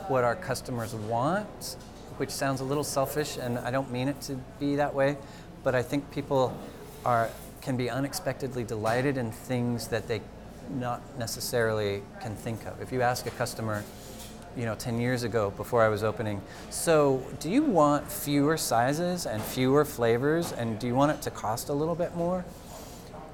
what 0.08 0.24
our 0.24 0.38
customers 0.38 0.96
want 0.96 1.76
which 2.20 2.30
sounds 2.30 2.60
a 2.60 2.66
little 2.66 2.84
selfish, 2.84 3.38
and 3.38 3.58
I 3.60 3.72
don't 3.72 3.90
mean 3.92 4.10
it 4.10 4.20
to 4.22 4.36
be 4.60 4.76
that 4.76 4.94
way, 4.94 5.18
but 5.64 5.74
I 5.74 5.82
think 5.82 6.12
people 6.12 6.54
are 7.06 7.30
can 7.70 7.78
be 7.78 7.88
unexpectedly 7.88 8.64
delighted 8.64 9.16
in 9.16 9.32
things 9.32 9.90
that 9.90 10.08
they 10.08 10.20
not 10.72 11.04
necessarily 11.20 12.02
can 12.20 12.36
think 12.36 12.66
of. 12.66 12.82
If 12.82 12.92
you 12.92 13.04
ask 13.04 13.28
a 13.28 13.30
customer, 13.30 13.84
you 14.58 14.66
know, 14.66 14.74
10 14.74 15.00
years 15.00 15.22
ago 15.22 15.52
before 15.52 15.84
I 15.84 15.88
was 15.88 16.04
opening, 16.04 16.42
so 16.72 17.24
do 17.40 17.48
you 17.48 17.62
want 17.62 18.12
fewer 18.12 18.58
sizes 18.58 19.28
and 19.28 19.40
fewer 19.40 19.86
flavors 19.86 20.52
and 20.52 20.80
do 20.80 20.88
you 20.88 20.96
want 20.96 21.12
it 21.12 21.22
to 21.22 21.30
cost 21.30 21.70
a 21.70 21.74
little 21.74 21.94
bit 21.94 22.16
more? 22.16 22.44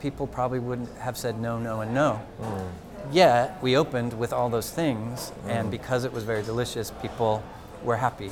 People 0.02 0.28
probably 0.28 0.60
wouldn't 0.60 0.94
have 0.98 1.16
said 1.16 1.40
no, 1.40 1.58
no, 1.58 1.80
and 1.80 1.94
no. 1.94 2.22
Mm. 2.42 2.68
Yet 3.14 3.58
we 3.64 3.78
opened 3.78 4.12
with 4.20 4.34
all 4.34 4.50
those 4.50 4.70
things, 4.70 5.32
mm. 5.46 5.50
and 5.50 5.72
because 5.72 6.04
it 6.04 6.12
was 6.12 6.26
very 6.26 6.44
delicious, 6.44 6.92
people 7.02 7.42
were 7.86 7.96
happy 7.96 8.32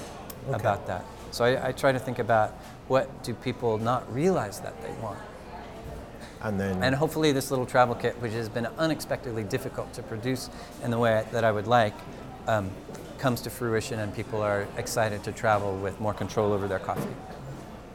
okay. 0.50 0.60
about 0.60 0.86
that. 0.88 1.06
So 1.32 1.46
I, 1.46 1.70
I 1.70 1.72
try 1.72 1.94
to 1.94 2.00
think 2.00 2.20
about 2.20 2.50
what 2.90 3.24
do 3.24 3.34
people 3.34 3.78
not 3.78 4.14
realize 4.14 4.60
that 4.60 4.74
they 4.84 4.92
want 5.02 5.18
and 6.44 6.60
then 6.60 6.84
and 6.84 6.94
hopefully 6.94 7.32
this 7.32 7.50
little 7.50 7.66
travel 7.66 7.96
kit, 7.96 8.20
which 8.22 8.34
has 8.34 8.50
been 8.50 8.68
unexpectedly 8.78 9.44
difficult 9.44 9.92
to 9.94 10.04
produce 10.04 10.50
in 10.84 10.92
the 10.92 11.00
way 11.00 11.26
that 11.32 11.44
I 11.44 11.52
would 11.52 11.68
like, 11.68 11.94
um, 12.48 12.70
comes 13.18 13.42
to 13.42 13.50
fruition 13.50 14.00
and 14.00 14.14
people 14.14 14.42
are 14.42 14.68
excited 14.78 15.24
to 15.24 15.32
travel 15.32 15.76
with 15.78 16.00
more 16.00 16.14
control 16.14 16.52
over 16.52 16.68
their 16.68 16.80
coffee. 16.80 17.16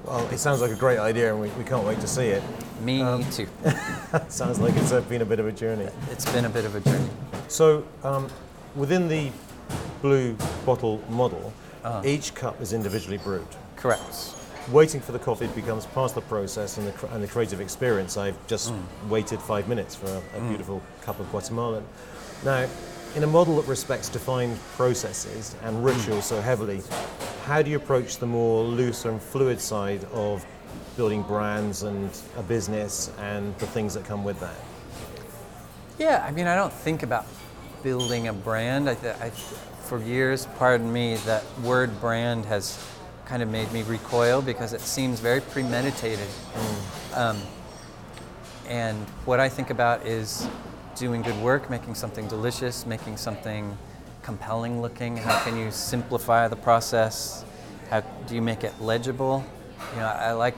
Well, 0.04 0.26
it 0.30 0.38
sounds 0.38 0.62
like 0.62 0.70
a 0.70 0.76
great 0.76 0.98
idea, 0.98 1.32
and 1.32 1.42
we, 1.42 1.48
we 1.50 1.64
can't 1.64 1.84
wait 1.84 2.00
to 2.00 2.06
see 2.06 2.28
it. 2.28 2.42
Me 2.80 3.02
um, 3.02 3.28
too. 3.30 3.46
sounds 4.28 4.58
like 4.58 4.74
it's 4.76 4.92
been 5.06 5.20
a 5.20 5.26
bit 5.26 5.38
of 5.38 5.46
a 5.46 5.52
journey. 5.52 5.88
It's 6.10 6.24
been 6.32 6.46
a 6.46 6.48
bit 6.48 6.64
of 6.64 6.74
a 6.74 6.80
journey. 6.80 7.10
So, 7.48 7.86
um, 8.02 8.28
within 8.74 9.06
the 9.08 9.30
blue 10.00 10.34
bottle 10.64 11.02
model, 11.10 11.52
uh-huh. 11.84 12.02
each 12.06 12.34
cup 12.34 12.58
is 12.62 12.72
individually 12.72 13.18
brewed. 13.18 13.46
Correct 13.76 14.37
waiting 14.72 15.00
for 15.00 15.12
the 15.12 15.18
coffee 15.18 15.46
becomes 15.48 15.86
part 15.86 16.10
of 16.10 16.14
the 16.16 16.20
process 16.22 16.78
and 16.78 16.86
the, 16.86 17.14
and 17.14 17.22
the 17.22 17.28
creative 17.28 17.60
experience. 17.60 18.16
I've 18.16 18.46
just 18.46 18.72
mm. 18.72 19.08
waited 19.08 19.40
five 19.40 19.68
minutes 19.68 19.94
for 19.94 20.06
a, 20.06 20.18
a 20.18 20.40
mm. 20.40 20.48
beautiful 20.48 20.82
cup 21.02 21.20
of 21.20 21.30
Guatemalan. 21.30 21.84
Now, 22.44 22.68
in 23.16 23.24
a 23.24 23.26
model 23.26 23.56
that 23.56 23.66
respects 23.66 24.08
defined 24.08 24.58
processes 24.76 25.56
and 25.62 25.78
mm. 25.78 25.84
rituals 25.84 26.26
so 26.26 26.40
heavily, 26.40 26.82
how 27.44 27.62
do 27.62 27.70
you 27.70 27.76
approach 27.76 28.18
the 28.18 28.26
more 28.26 28.62
loose 28.62 29.04
and 29.06 29.20
fluid 29.20 29.60
side 29.60 30.04
of 30.12 30.44
building 30.96 31.22
brands 31.22 31.82
and 31.82 32.10
a 32.36 32.42
business 32.42 33.10
and 33.18 33.56
the 33.58 33.66
things 33.66 33.94
that 33.94 34.04
come 34.04 34.24
with 34.24 34.38
that? 34.40 34.56
Yeah, 35.98 36.24
I 36.26 36.30
mean, 36.30 36.46
I 36.46 36.54
don't 36.54 36.72
think 36.72 37.02
about 37.02 37.26
building 37.82 38.28
a 38.28 38.32
brand. 38.32 38.90
I, 38.90 38.92
I, 39.20 39.30
for 39.30 40.02
years, 40.02 40.46
pardon 40.58 40.92
me, 40.92 41.16
that 41.24 41.44
word 41.60 41.98
brand 42.00 42.44
has 42.44 42.78
kind 43.28 43.42
of 43.42 43.50
made 43.50 43.70
me 43.72 43.82
recoil 43.82 44.40
because 44.40 44.72
it 44.72 44.80
seems 44.80 45.20
very 45.20 45.42
premeditated. 45.42 46.26
Mm. 46.54 47.16
Um, 47.18 47.42
and 48.66 48.96
what 49.26 49.38
I 49.38 49.50
think 49.50 49.68
about 49.68 50.06
is 50.06 50.48
doing 50.96 51.20
good 51.20 51.36
work, 51.42 51.68
making 51.68 51.94
something 51.94 52.26
delicious, 52.26 52.86
making 52.86 53.18
something 53.18 53.76
compelling 54.22 54.80
looking. 54.80 55.18
How 55.18 55.38
can 55.44 55.58
you 55.58 55.70
simplify 55.70 56.48
the 56.48 56.56
process? 56.56 57.44
How 57.90 58.00
do 58.00 58.34
you 58.34 58.42
make 58.42 58.64
it 58.64 58.72
legible? 58.80 59.44
You 59.92 60.00
know, 60.00 60.06
I 60.06 60.32
like 60.32 60.56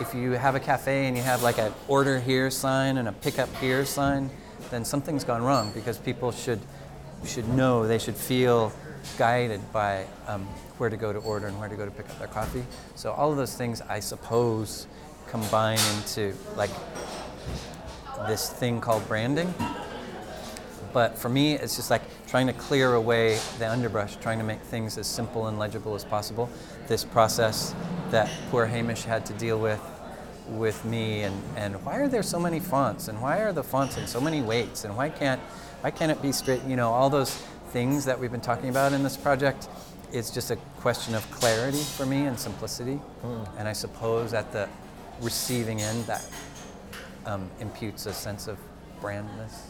if 0.00 0.14
you 0.14 0.32
have 0.32 0.56
a 0.56 0.60
cafe 0.60 1.06
and 1.06 1.16
you 1.16 1.22
have 1.22 1.44
like 1.44 1.58
an 1.58 1.72
order 1.86 2.18
here 2.18 2.50
sign 2.50 2.98
and 2.98 3.06
a 3.06 3.12
pick 3.12 3.38
up 3.38 3.54
here 3.56 3.84
sign, 3.84 4.30
then 4.70 4.84
something's 4.84 5.22
gone 5.22 5.42
wrong 5.42 5.70
because 5.72 5.98
people 5.98 6.32
should 6.32 6.60
should 7.24 7.48
know, 7.48 7.86
they 7.86 7.98
should 7.98 8.16
feel 8.16 8.72
guided 9.18 9.60
by 9.72 10.06
um, 10.26 10.42
where 10.78 10.90
to 10.90 10.96
go 10.96 11.12
to 11.12 11.18
order 11.20 11.46
and 11.46 11.58
where 11.58 11.68
to 11.68 11.76
go 11.76 11.84
to 11.84 11.90
pick 11.90 12.08
up 12.10 12.18
their 12.18 12.28
coffee. 12.28 12.64
So 12.94 13.12
all 13.12 13.30
of 13.30 13.36
those 13.36 13.56
things, 13.56 13.80
I 13.82 14.00
suppose, 14.00 14.86
combine 15.28 15.78
into 15.96 16.34
like 16.56 16.70
this 18.26 18.50
thing 18.50 18.80
called 18.80 19.06
branding. 19.08 19.52
But 20.92 21.18
for 21.18 21.28
me, 21.28 21.54
it's 21.54 21.74
just 21.74 21.90
like 21.90 22.02
trying 22.28 22.46
to 22.46 22.52
clear 22.52 22.94
away 22.94 23.38
the 23.58 23.70
underbrush, 23.70 24.16
trying 24.16 24.38
to 24.38 24.44
make 24.44 24.60
things 24.60 24.96
as 24.96 25.06
simple 25.06 25.48
and 25.48 25.58
legible 25.58 25.94
as 25.94 26.04
possible. 26.04 26.48
This 26.86 27.04
process 27.04 27.74
that 28.10 28.30
poor 28.50 28.66
Hamish 28.66 29.02
had 29.02 29.26
to 29.26 29.32
deal 29.34 29.58
with 29.58 29.80
with 30.48 30.84
me 30.84 31.22
and, 31.22 31.42
and 31.56 31.82
why 31.84 31.96
are 31.96 32.06
there 32.06 32.22
so 32.22 32.38
many 32.38 32.60
fonts 32.60 33.08
and 33.08 33.20
why 33.22 33.38
are 33.38 33.52
the 33.52 33.62
fonts 33.62 33.96
in 33.96 34.06
so 34.06 34.20
many 34.20 34.42
weights 34.42 34.84
and 34.84 34.94
why 34.94 35.08
can't 35.08 35.40
why 35.80 35.90
can't 35.90 36.12
it 36.12 36.20
be 36.20 36.32
straight 36.32 36.62
you 36.64 36.76
know 36.76 36.90
all 36.90 37.08
those 37.08 37.42
things 37.74 38.06
that 38.06 38.18
we've 38.18 38.32
been 38.32 38.40
talking 38.40 38.70
about 38.70 38.94
in 38.94 39.02
this 39.02 39.16
project 39.16 39.68
it's 40.14 40.30
just 40.30 40.52
a 40.52 40.56
question 40.78 41.14
of 41.14 41.28
clarity 41.32 41.82
for 41.82 42.06
me 42.06 42.26
and 42.26 42.38
simplicity. 42.38 43.00
Mm. 43.24 43.48
And 43.58 43.68
I 43.68 43.72
suppose 43.72 44.32
at 44.32 44.52
the 44.52 44.68
receiving 45.20 45.82
end, 45.82 46.04
that 46.04 46.24
um, 47.26 47.50
imputes 47.60 48.06
a 48.06 48.12
sense 48.12 48.46
of 48.46 48.56
brandness. 49.02 49.66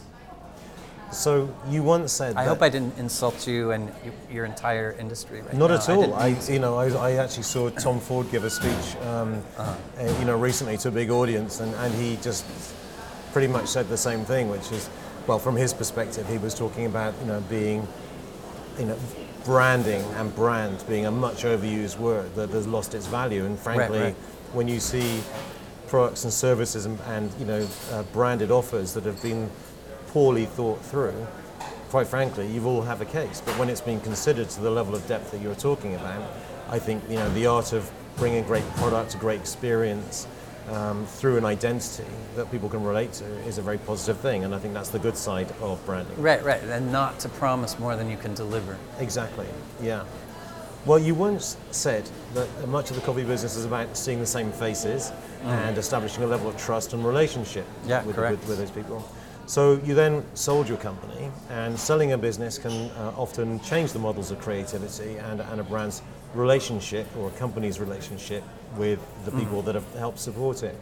So 1.11 1.53
you 1.69 1.81
once 1.81 2.11
said. 2.11 2.35
I 2.35 2.45
hope 2.45 2.61
I 2.61 2.69
didn't 2.69 2.97
insult 2.97 3.47
you 3.47 3.71
and 3.71 3.91
your 4.31 4.45
entire 4.45 4.95
industry. 4.99 5.41
Right 5.41 5.53
not 5.53 5.69
now. 5.69 5.75
at 5.75 5.89
all. 5.89 6.13
I, 6.13 6.27
I 6.27 6.51
you 6.51 6.59
know, 6.59 6.75
I, 6.75 6.89
I, 6.89 7.11
actually 7.13 7.43
saw 7.43 7.69
Tom 7.69 7.99
Ford 7.99 8.29
give 8.31 8.43
a 8.43 8.49
speech, 8.49 8.95
um, 9.03 9.41
uh-huh. 9.57 9.75
uh, 9.99 10.19
you 10.19 10.25
know, 10.25 10.37
recently 10.37 10.77
to 10.77 10.89
a 10.89 10.91
big 10.91 11.11
audience, 11.11 11.59
and, 11.59 11.73
and 11.75 11.93
he 11.93 12.17
just 12.17 12.45
pretty 13.31 13.47
much 13.47 13.67
said 13.67 13.87
the 13.87 13.97
same 13.97 14.25
thing, 14.25 14.49
which 14.49 14.71
is, 14.71 14.89
well, 15.27 15.39
from 15.39 15.55
his 15.55 15.73
perspective, 15.73 16.27
he 16.27 16.37
was 16.37 16.53
talking 16.53 16.85
about 16.85 17.13
you 17.21 17.27
know 17.27 17.41
being, 17.49 17.87
you 18.77 18.85
know, 18.85 18.97
branding 19.43 20.03
and 20.15 20.35
brand 20.35 20.83
being 20.87 21.05
a 21.05 21.11
much 21.11 21.43
overused 21.43 21.97
word 21.97 22.33
that 22.35 22.49
has 22.49 22.67
lost 22.67 22.93
its 22.93 23.07
value. 23.07 23.45
And 23.45 23.57
frankly, 23.57 23.99
right, 23.99 24.05
right. 24.05 24.15
when 24.53 24.67
you 24.67 24.79
see 24.79 25.21
products 25.87 26.23
and 26.23 26.33
services 26.33 26.85
and, 26.85 26.99
and 27.07 27.31
you 27.39 27.45
know 27.45 27.67
uh, 27.91 28.03
branded 28.13 28.51
offers 28.51 28.93
that 28.93 29.03
have 29.03 29.21
been 29.21 29.49
poorly 30.07 30.45
thought 30.45 30.81
through, 30.81 31.27
quite 31.89 32.07
frankly, 32.07 32.47
you 32.47 32.65
all 32.65 32.81
have 32.81 33.01
a 33.01 33.05
case. 33.05 33.41
But 33.41 33.57
when 33.57 33.69
it's 33.69 33.81
been 33.81 34.01
considered 34.01 34.49
to 34.49 34.61
the 34.61 34.71
level 34.71 34.95
of 34.95 35.07
depth 35.07 35.31
that 35.31 35.41
you're 35.41 35.55
talking 35.55 35.95
about, 35.95 36.23
I 36.69 36.79
think 36.79 37.03
you 37.09 37.15
know 37.15 37.33
the 37.33 37.47
art 37.47 37.73
of 37.73 37.89
bringing 38.17 38.43
great 38.43 38.67
product, 38.75 39.15
a 39.15 39.17
great 39.17 39.39
experience, 39.39 40.27
um, 40.69 41.05
through 41.05 41.37
an 41.37 41.45
identity 41.45 42.05
that 42.35 42.49
people 42.51 42.69
can 42.69 42.83
relate 42.83 43.13
to 43.13 43.25
is 43.47 43.57
a 43.57 43.61
very 43.61 43.77
positive 43.77 44.17
thing, 44.19 44.43
and 44.43 44.53
I 44.53 44.59
think 44.59 44.73
that's 44.73 44.89
the 44.89 44.99
good 44.99 45.17
side 45.17 45.51
of 45.61 45.83
branding. 45.85 46.19
Right, 46.21 46.43
right, 46.43 46.61
and 46.63 46.91
not 46.91 47.19
to 47.19 47.29
promise 47.29 47.77
more 47.79 47.95
than 47.95 48.09
you 48.09 48.17
can 48.17 48.33
deliver. 48.33 48.77
Exactly, 48.99 49.47
yeah. 49.81 50.05
Well, 50.85 50.99
you 50.99 51.15
once 51.15 51.57
said 51.71 52.07
that 52.35 52.67
much 52.67 52.91
of 52.91 52.95
the 52.95 53.01
coffee 53.01 53.23
business 53.23 53.55
is 53.55 53.65
about 53.65 53.97
seeing 53.97 54.19
the 54.19 54.25
same 54.25 54.51
faces 54.51 55.11
mm. 55.41 55.45
and 55.45 55.77
establishing 55.79 56.23
a 56.23 56.27
level 56.27 56.47
of 56.47 56.57
trust 56.57 56.93
and 56.93 57.03
relationship 57.03 57.65
yeah, 57.87 58.03
with, 58.03 58.17
with, 58.17 58.47
with, 58.47 58.59
those 58.59 58.69
people. 58.69 59.03
So 59.47 59.79
you 59.83 59.95
then 59.95 60.23
sold 60.35 60.67
your 60.67 60.77
company, 60.77 61.31
and 61.49 61.79
selling 61.79 62.11
a 62.11 62.17
business 62.17 62.57
can 62.57 62.71
uh, 62.71 63.13
often 63.17 63.59
change 63.61 63.93
the 63.93 63.99
models 63.99 64.31
of 64.31 64.39
creativity 64.39 65.17
and, 65.17 65.41
and 65.41 65.59
a 65.59 65.63
brand's 65.63 66.01
relationship 66.35 67.07
or 67.17 67.29
a 67.29 67.31
company's 67.31 67.79
relationship 67.79 68.43
with 68.77 68.99
the 69.25 69.31
mm. 69.31 69.39
people 69.39 69.61
mm. 69.61 69.65
that 69.65 69.75
have 69.75 69.93
helped 69.95 70.19
support 70.19 70.63
it. 70.63 70.75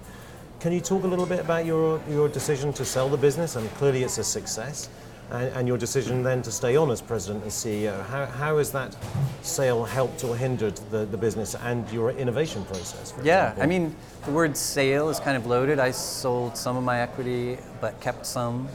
Can 0.60 0.72
you 0.72 0.80
talk 0.80 1.04
a 1.04 1.08
little 1.08 1.26
bit 1.26 1.40
about 1.40 1.66
your, 1.66 2.02
your 2.10 2.30
decision 2.30 2.72
to 2.74 2.86
sell 2.86 3.10
the 3.10 3.18
business? 3.18 3.56
And 3.56 3.70
clearly 3.76 4.04
it's 4.04 4.18
a 4.18 4.24
success. 4.24 4.90
And, 5.32 5.54
and 5.56 5.68
your 5.68 5.78
decision 5.78 6.24
then 6.24 6.42
to 6.44 6.52
stay 6.52 6.76
on 6.76 6.90
as 6.92 7.02
president 7.02 7.44
and 7.44 7.52
CEO. 7.52 8.06
How, 8.08 8.26
how 8.26 8.58
has 8.58 8.72
that 8.72 8.96
sale 9.42 9.84
helped 9.84 10.24
or 10.24 10.38
hindered 10.38 10.78
the, 10.90 11.06
the 11.06 11.18
business 11.18 11.56
and 11.56 11.90
your 11.92 12.12
innovation 12.12 12.64
process? 12.66 13.14
yeah, 13.24 13.52
example? 13.52 13.64
I 13.64 13.66
mean, 13.66 13.96
the 14.26 14.32
word 14.32 14.56
sale 14.56 15.10
is 15.10 15.20
kind 15.20 15.36
of 15.36 15.48
loaded. 15.48 15.80
I 15.80 15.92
sold 15.92 16.56
some 16.56 16.78
of 16.78 16.84
my 16.84 17.02
equity, 17.02 17.58
but 17.82 18.00
kept 18.00 18.26
some. 18.26 18.70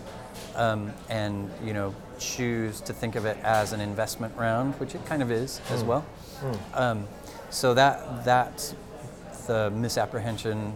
Um, 0.56 0.92
and, 1.08 1.50
you 1.64 1.72
know, 1.72 1.94
choose 2.18 2.80
to 2.82 2.92
think 2.92 3.14
of 3.14 3.24
it 3.24 3.38
as 3.42 3.72
an 3.72 3.80
investment 3.80 4.36
round, 4.36 4.74
which 4.74 4.94
it 4.94 5.04
kind 5.06 5.22
of 5.22 5.30
is 5.30 5.60
mm. 5.68 5.74
as 5.74 5.84
well. 5.84 6.04
Mm. 6.40 6.58
Um, 6.74 7.08
so 7.50 7.74
that 7.74 8.24
that's 8.24 8.74
the 9.46 9.70
misapprehension 9.70 10.74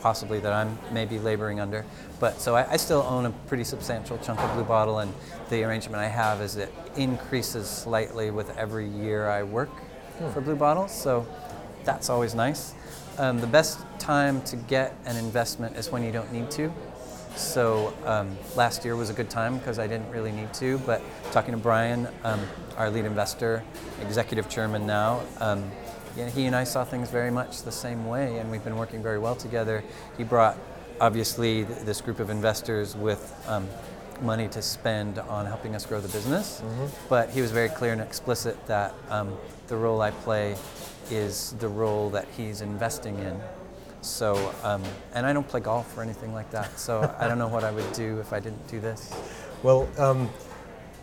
possibly 0.00 0.38
that 0.38 0.52
I'm 0.52 0.78
maybe 0.92 1.18
laboring 1.18 1.60
under. 1.60 1.84
But 2.20 2.38
so 2.38 2.54
I, 2.54 2.72
I, 2.72 2.76
still 2.76 3.02
own 3.08 3.24
a 3.24 3.30
pretty 3.48 3.64
substantial 3.64 4.18
chunk 4.18 4.38
of 4.38 4.52
Blue 4.54 4.64
Bottle, 4.64 4.98
and 4.98 5.10
the 5.48 5.64
arrangement 5.64 6.02
I 6.02 6.08
have 6.08 6.42
is 6.42 6.56
it 6.56 6.70
increases 6.96 7.66
slightly 7.66 8.30
with 8.30 8.54
every 8.58 8.86
year 8.86 9.28
I 9.28 9.42
work 9.44 9.70
hmm. 9.70 10.30
for 10.30 10.42
Blue 10.42 10.56
Bottle. 10.56 10.88
So 10.88 11.26
that's 11.84 12.10
always 12.10 12.34
nice. 12.34 12.74
Um, 13.16 13.40
the 13.40 13.46
best 13.46 13.80
time 13.98 14.42
to 14.42 14.56
get 14.56 14.94
an 15.06 15.16
investment 15.16 15.76
is 15.76 15.90
when 15.90 16.02
you 16.02 16.12
don't 16.12 16.30
need 16.32 16.50
to. 16.52 16.70
So 17.36 17.92
um, 18.04 18.36
last 18.56 18.84
year 18.84 18.96
was 18.96 19.10
a 19.10 19.12
good 19.12 19.28
time 19.28 19.58
because 19.58 19.78
I 19.78 19.86
didn't 19.86 20.10
really 20.10 20.32
need 20.32 20.52
to. 20.54 20.78
But 20.78 21.02
talking 21.32 21.52
to 21.52 21.58
Bryan, 21.58 22.08
um, 22.22 22.40
our 22.76 22.90
lead 22.90 23.04
investor, 23.04 23.62
executive 24.00 24.48
chairman 24.48 24.86
now, 24.86 25.22
um, 25.40 25.70
yeah, 26.16 26.30
he 26.30 26.46
and 26.46 26.54
I 26.54 26.62
saw 26.62 26.84
things 26.84 27.10
very 27.10 27.30
much 27.30 27.62
the 27.62 27.72
same 27.72 28.06
way, 28.06 28.38
and 28.38 28.48
we've 28.50 28.62
been 28.62 28.76
working 28.76 29.02
very 29.02 29.18
well 29.18 29.34
together. 29.34 29.82
He 30.16 30.22
brought 30.22 30.56
obviously 31.00 31.64
this 31.64 32.00
group 32.00 32.20
of 32.20 32.30
investors 32.30 32.94
with 32.94 33.34
um, 33.48 33.68
money 34.22 34.46
to 34.48 34.62
spend 34.62 35.18
on 35.18 35.44
helping 35.44 35.74
us 35.74 35.84
grow 35.84 36.00
the 36.00 36.08
business. 36.08 36.62
But 37.08 37.30
he 37.30 37.40
was 37.40 37.50
very 37.50 37.68
clear 37.68 37.92
and 37.92 38.00
explicit 38.00 38.64
that 38.68 38.94
um, 39.10 39.36
the 39.66 39.76
role 39.76 40.00
I 40.00 40.12
play 40.12 40.56
is 41.10 41.54
the 41.58 41.68
role 41.68 42.10
that 42.10 42.28
he's 42.36 42.60
investing 42.60 43.18
in. 43.18 43.40
So, 44.04 44.54
um, 44.62 44.82
and 45.14 45.26
I 45.26 45.32
don't 45.32 45.46
play 45.48 45.60
golf 45.60 45.96
or 45.96 46.02
anything 46.02 46.32
like 46.32 46.50
that. 46.50 46.78
So 46.78 47.14
I 47.18 47.26
don't 47.28 47.38
know 47.38 47.48
what 47.48 47.64
I 47.64 47.70
would 47.70 47.92
do 47.92 48.20
if 48.20 48.32
I 48.32 48.40
didn't 48.40 48.66
do 48.68 48.80
this. 48.80 49.12
Well, 49.62 49.88
um, 49.98 50.28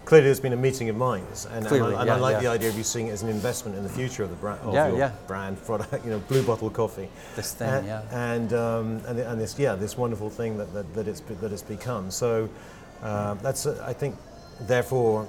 clearly 0.05 0.25
there's 0.25 0.39
been 0.39 0.53
a 0.53 0.57
meeting 0.57 0.89
of 0.89 0.95
minds, 0.95 1.45
and, 1.45 1.57
and 1.57 1.67
Clearly, 1.67 1.95
I, 1.95 2.01
and 2.01 2.07
yeah, 2.07 2.15
I 2.15 2.19
like 2.19 2.33
yeah. 2.35 2.41
the 2.41 2.47
idea 2.47 2.69
of 2.69 2.77
you 2.77 2.83
seeing 2.83 3.07
it 3.07 3.11
as 3.11 3.23
an 3.23 3.29
investment 3.29 3.77
in 3.77 3.83
the 3.83 3.89
future 3.89 4.23
of 4.23 4.29
the 4.29 4.35
brand, 4.35 4.59
of 4.61 4.73
Yeah, 4.73 4.87
your 4.89 4.97
yeah. 4.97 5.11
brand 5.27 5.63
product, 5.65 5.93
you 6.05 6.11
know, 6.11 6.19
Blue 6.19 6.43
Bottle 6.43 6.69
Coffee. 6.69 7.09
This 7.35 7.53
thing, 7.53 7.69
and, 7.69 7.87
yeah. 7.87 8.03
and 8.11 8.53
um, 8.53 9.01
and, 9.07 9.19
and 9.19 9.41
this 9.41 9.57
yeah 9.57 9.75
this 9.75 9.97
wonderful 9.97 10.29
thing 10.29 10.57
that, 10.57 10.73
that, 10.73 10.93
that 10.93 11.07
it's 11.07 11.21
that 11.21 11.51
it's 11.51 11.63
become. 11.63 12.11
So 12.11 12.49
uh, 13.01 13.33
that's 13.35 13.65
uh, 13.65 13.83
I 13.87 13.93
think 13.93 14.15
therefore 14.61 15.27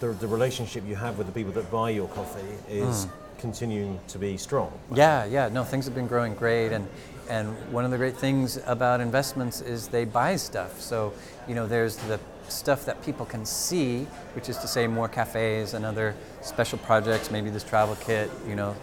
the, 0.00 0.08
the 0.12 0.26
relationship 0.26 0.84
you 0.86 0.96
have 0.96 1.18
with 1.18 1.26
the 1.26 1.32
people 1.32 1.52
that 1.52 1.70
buy 1.70 1.90
your 1.90 2.08
coffee 2.08 2.40
is 2.68 3.04
Hmm. 3.04 3.10
Continuing 3.40 3.98
to 4.08 4.18
be 4.18 4.36
strong. 4.36 4.70
Yeah, 4.94 5.24
yeah, 5.24 5.48
no, 5.48 5.64
things 5.64 5.86
have 5.86 5.94
been 5.94 6.06
growing 6.06 6.34
great, 6.34 6.72
and 6.72 6.86
and 7.28 7.48
one 7.72 7.84
of 7.84 7.92
the 7.92 7.96
great 7.96 8.16
things 8.16 8.58
about 8.66 9.00
investments 9.00 9.60
is 9.60 9.88
they 9.88 10.04
buy 10.04 10.36
stuff. 10.36 10.80
So 10.80 11.12
you 11.48 11.54
know, 11.54 11.66
there's 11.66 11.96
the 11.96 12.20
stuff 12.48 12.84
that 12.84 13.02
people 13.04 13.24
can 13.24 13.46
see, 13.46 14.04
which 14.34 14.48
is 14.48 14.58
to 14.58 14.68
say 14.68 14.86
more 14.86 15.08
cafes 15.08 15.74
and 15.74 15.84
other 15.84 16.14
special 16.42 16.78
projects, 16.78 17.30
maybe 17.30 17.50
this 17.50 17.64
travel 17.64 17.96
kit, 18.00 18.30
you 18.46 18.56
know, 18.56 18.74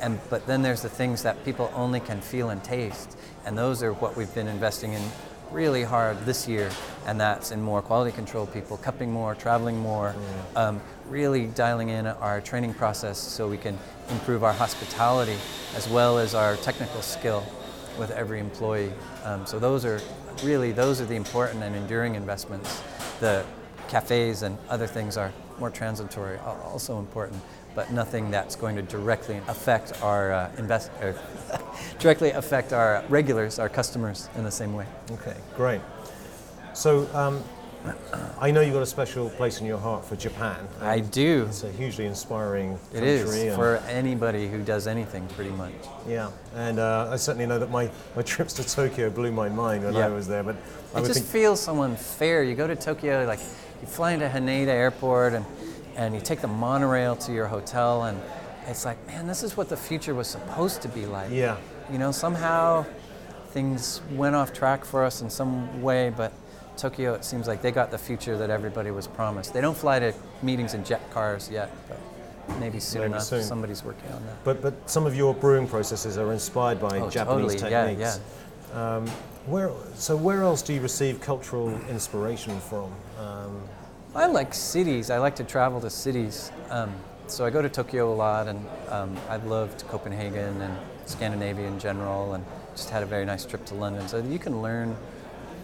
and 0.00 0.18
but 0.30 0.46
then 0.46 0.62
there's 0.62 0.82
the 0.82 0.88
things 0.88 1.22
that 1.22 1.44
people 1.44 1.70
only 1.74 2.00
can 2.00 2.20
feel 2.20 2.50
and 2.50 2.62
taste, 2.62 3.16
and 3.44 3.58
those 3.58 3.82
are 3.82 3.92
what 3.94 4.16
we've 4.16 4.34
been 4.34 4.48
investing 4.48 4.92
in 4.92 5.02
really 5.50 5.84
hard 5.84 6.18
this 6.26 6.48
year, 6.48 6.70
and 7.06 7.20
that's 7.20 7.50
in 7.52 7.62
more 7.62 7.80
quality 7.80 8.12
control 8.12 8.46
people, 8.46 8.76
cupping 8.76 9.10
more, 9.10 9.34
traveling 9.34 9.78
more, 9.78 10.14
um, 10.56 10.80
really 11.08 11.46
dialing 11.48 11.88
in 11.90 12.06
our 12.06 12.40
training 12.40 12.74
process 12.74 13.18
so 13.18 13.48
we 13.48 13.58
can 13.58 13.78
improve 14.10 14.42
our 14.44 14.52
hospitality 14.52 15.36
as 15.76 15.88
well 15.88 16.18
as 16.18 16.34
our 16.34 16.56
technical 16.56 17.02
skill 17.02 17.44
with 17.98 18.10
every 18.10 18.40
employee. 18.40 18.92
Um, 19.24 19.46
so 19.46 19.58
those 19.58 19.84
are 19.84 20.00
really 20.42 20.72
those 20.72 21.00
are 21.00 21.06
the 21.06 21.14
important 21.14 21.62
and 21.62 21.76
enduring 21.76 22.14
investments. 22.14 22.82
The 23.20 23.44
cafes 23.88 24.42
and 24.42 24.58
other 24.68 24.86
things 24.86 25.16
are 25.16 25.32
more 25.58 25.70
transitory, 25.70 26.38
also 26.38 26.98
important, 26.98 27.40
but 27.74 27.92
nothing 27.92 28.30
that's 28.30 28.56
going 28.56 28.74
to 28.76 28.82
directly 28.82 29.40
affect 29.48 30.02
our 30.02 30.32
uh, 30.32 30.50
invest 30.58 30.90
or 31.00 31.14
directly 31.98 32.30
affect 32.30 32.72
our 32.72 33.04
regulars, 33.08 33.58
our 33.58 33.68
customers, 33.68 34.28
in 34.36 34.44
the 34.44 34.50
same 34.50 34.74
way. 34.74 34.86
Okay, 35.12 35.36
great. 35.56 35.80
So 36.72 37.08
um, 37.14 37.42
I 38.38 38.50
know 38.50 38.60
you've 38.60 38.74
got 38.74 38.82
a 38.82 38.86
special 38.86 39.30
place 39.30 39.60
in 39.60 39.66
your 39.66 39.78
heart 39.78 40.04
for 40.04 40.16
Japan. 40.16 40.68
I 40.80 41.00
do. 41.00 41.46
It's 41.48 41.64
a 41.64 41.70
hugely 41.70 42.06
inspiring 42.06 42.78
country. 42.92 43.08
is 43.08 43.34
and- 43.34 43.54
for 43.54 43.76
anybody 43.88 44.48
who 44.48 44.62
does 44.62 44.86
anything, 44.86 45.26
pretty 45.28 45.50
much. 45.50 45.72
Yeah, 46.06 46.30
and 46.54 46.78
uh, 46.78 47.08
I 47.10 47.16
certainly 47.16 47.46
know 47.46 47.58
that 47.58 47.70
my, 47.70 47.90
my 48.16 48.22
trips 48.34 48.54
to 48.54 48.64
Tokyo 48.66 49.10
blew 49.10 49.32
my 49.32 49.48
mind 49.48 49.84
when 49.84 49.96
I 49.96 50.08
was 50.08 50.26
there. 50.26 50.42
But 50.42 50.56
I 50.94 51.00
It 51.00 51.06
just 51.06 51.24
feels 51.24 51.60
so 51.60 51.82
unfair. 51.82 52.42
You 52.42 52.54
go 52.54 52.66
to 52.66 52.76
Tokyo, 52.76 53.24
like 53.26 53.40
you 53.80 53.86
fly 53.86 54.12
into 54.12 54.28
Haneda 54.28 54.68
Airport, 54.68 55.34
and 55.34 55.44
and 55.96 56.14
you 56.14 56.20
take 56.20 56.40
the 56.40 56.48
monorail 56.48 57.16
to 57.16 57.32
your 57.32 57.46
hotel, 57.46 58.04
and 58.04 58.20
it's 58.66 58.84
like, 58.84 59.04
man, 59.06 59.26
this 59.26 59.42
is 59.42 59.56
what 59.56 59.68
the 59.68 59.76
future 59.76 60.14
was 60.14 60.26
supposed 60.26 60.82
to 60.82 60.88
be 60.88 61.06
like. 61.06 61.30
yeah, 61.30 61.56
You 61.92 61.98
know, 61.98 62.10
somehow 62.12 62.84
things 63.50 64.00
went 64.12 64.34
off 64.34 64.52
track 64.52 64.84
for 64.84 65.04
us 65.04 65.22
in 65.22 65.30
some 65.30 65.82
way, 65.82 66.10
but 66.10 66.32
Tokyo, 66.76 67.14
it 67.14 67.24
seems 67.24 67.46
like 67.46 67.62
they 67.62 67.70
got 67.70 67.90
the 67.90 67.98
future 67.98 68.36
that 68.38 68.50
everybody 68.50 68.90
was 68.90 69.06
promised. 69.06 69.52
They 69.54 69.60
don't 69.60 69.76
fly 69.76 69.98
to 70.00 70.12
meetings 70.42 70.74
in 70.74 70.84
jet 70.84 71.08
cars 71.12 71.48
yet, 71.50 71.70
but 71.88 72.00
maybe 72.58 72.80
soon 72.80 73.02
Maybe 73.02 73.12
enough. 73.12 73.22
soon. 73.24 73.42
Somebody's 73.42 73.84
working 73.84 74.10
on 74.12 74.24
that. 74.26 74.44
but 74.44 74.60
but 74.62 74.74
some 74.90 75.06
of 75.06 75.14
your 75.14 75.34
brewing 75.34 75.66
processes 75.68 76.18
are 76.18 76.32
inspired 76.32 76.80
by 76.80 76.98
Oh, 76.98 77.08
Japanese 77.10 77.54
totally. 77.54 77.70
Yeah, 77.70 77.86
techniques. 77.86 78.20
Um, 78.74 79.06
where 79.46 79.70
so 79.94 80.16
where 80.16 80.42
else 80.42 80.62
do 80.62 80.72
you 80.74 80.80
receive 80.80 81.20
cultural 81.20 81.70
inspiration 81.88 82.58
from? 82.60 82.92
Um, 83.18 83.60
I 84.14 84.26
like 84.26 84.54
cities. 84.54 85.10
I 85.10 85.18
like 85.18 85.36
to 85.36 85.44
travel 85.44 85.80
to 85.80 85.90
cities. 85.90 86.50
Um, 86.70 86.92
so 87.26 87.44
I 87.44 87.50
go 87.50 87.62
to 87.62 87.68
Tokyo 87.68 88.12
a 88.12 88.14
lot, 88.14 88.48
and 88.48 88.64
um, 88.90 89.16
I've 89.30 89.44
loved 89.46 89.86
Copenhagen 89.88 90.60
and 90.60 90.76
Scandinavia 91.06 91.66
in 91.66 91.78
general, 91.78 92.34
and 92.34 92.44
just 92.76 92.90
had 92.90 93.02
a 93.02 93.06
very 93.06 93.24
nice 93.24 93.44
trip 93.44 93.64
to 93.66 93.74
London. 93.74 94.06
So 94.08 94.18
you 94.18 94.38
can 94.38 94.60
learn 94.62 94.96